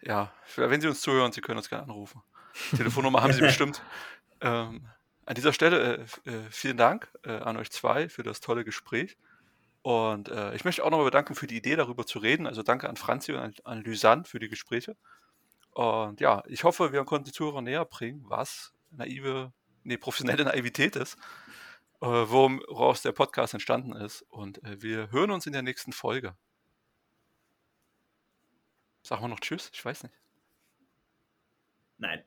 [0.00, 2.22] ja, wenn Sie uns zuhören, Sie können uns gerne anrufen.
[2.74, 3.82] Telefonnummer haben Sie bestimmt.
[4.40, 4.86] Ähm,
[5.26, 9.18] an dieser Stelle äh, äh, vielen Dank äh, an euch zwei für das tolle Gespräch.
[9.84, 12.46] Und äh, ich möchte auch nochmal bedanken für die Idee, darüber zu reden.
[12.46, 14.96] Also danke an Franzi und an, an Lysanne für die Gespräche.
[15.72, 20.96] Und ja, ich hoffe, wir konnten die Zuhörer näher bringen, was naive, nee, professionelle Naivität
[20.96, 21.18] ist,
[22.00, 24.22] äh, woraus der Podcast entstanden ist.
[24.30, 26.34] Und äh, wir hören uns in der nächsten Folge.
[29.02, 29.70] Sagen wir noch Tschüss?
[29.74, 30.14] Ich weiß nicht.
[31.98, 32.24] Nein.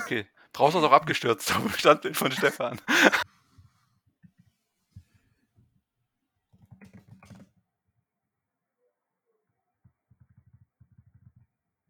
[0.00, 0.26] Okay.
[0.52, 2.80] Draußen ist auch abgestürzt, Standbild von Stefan.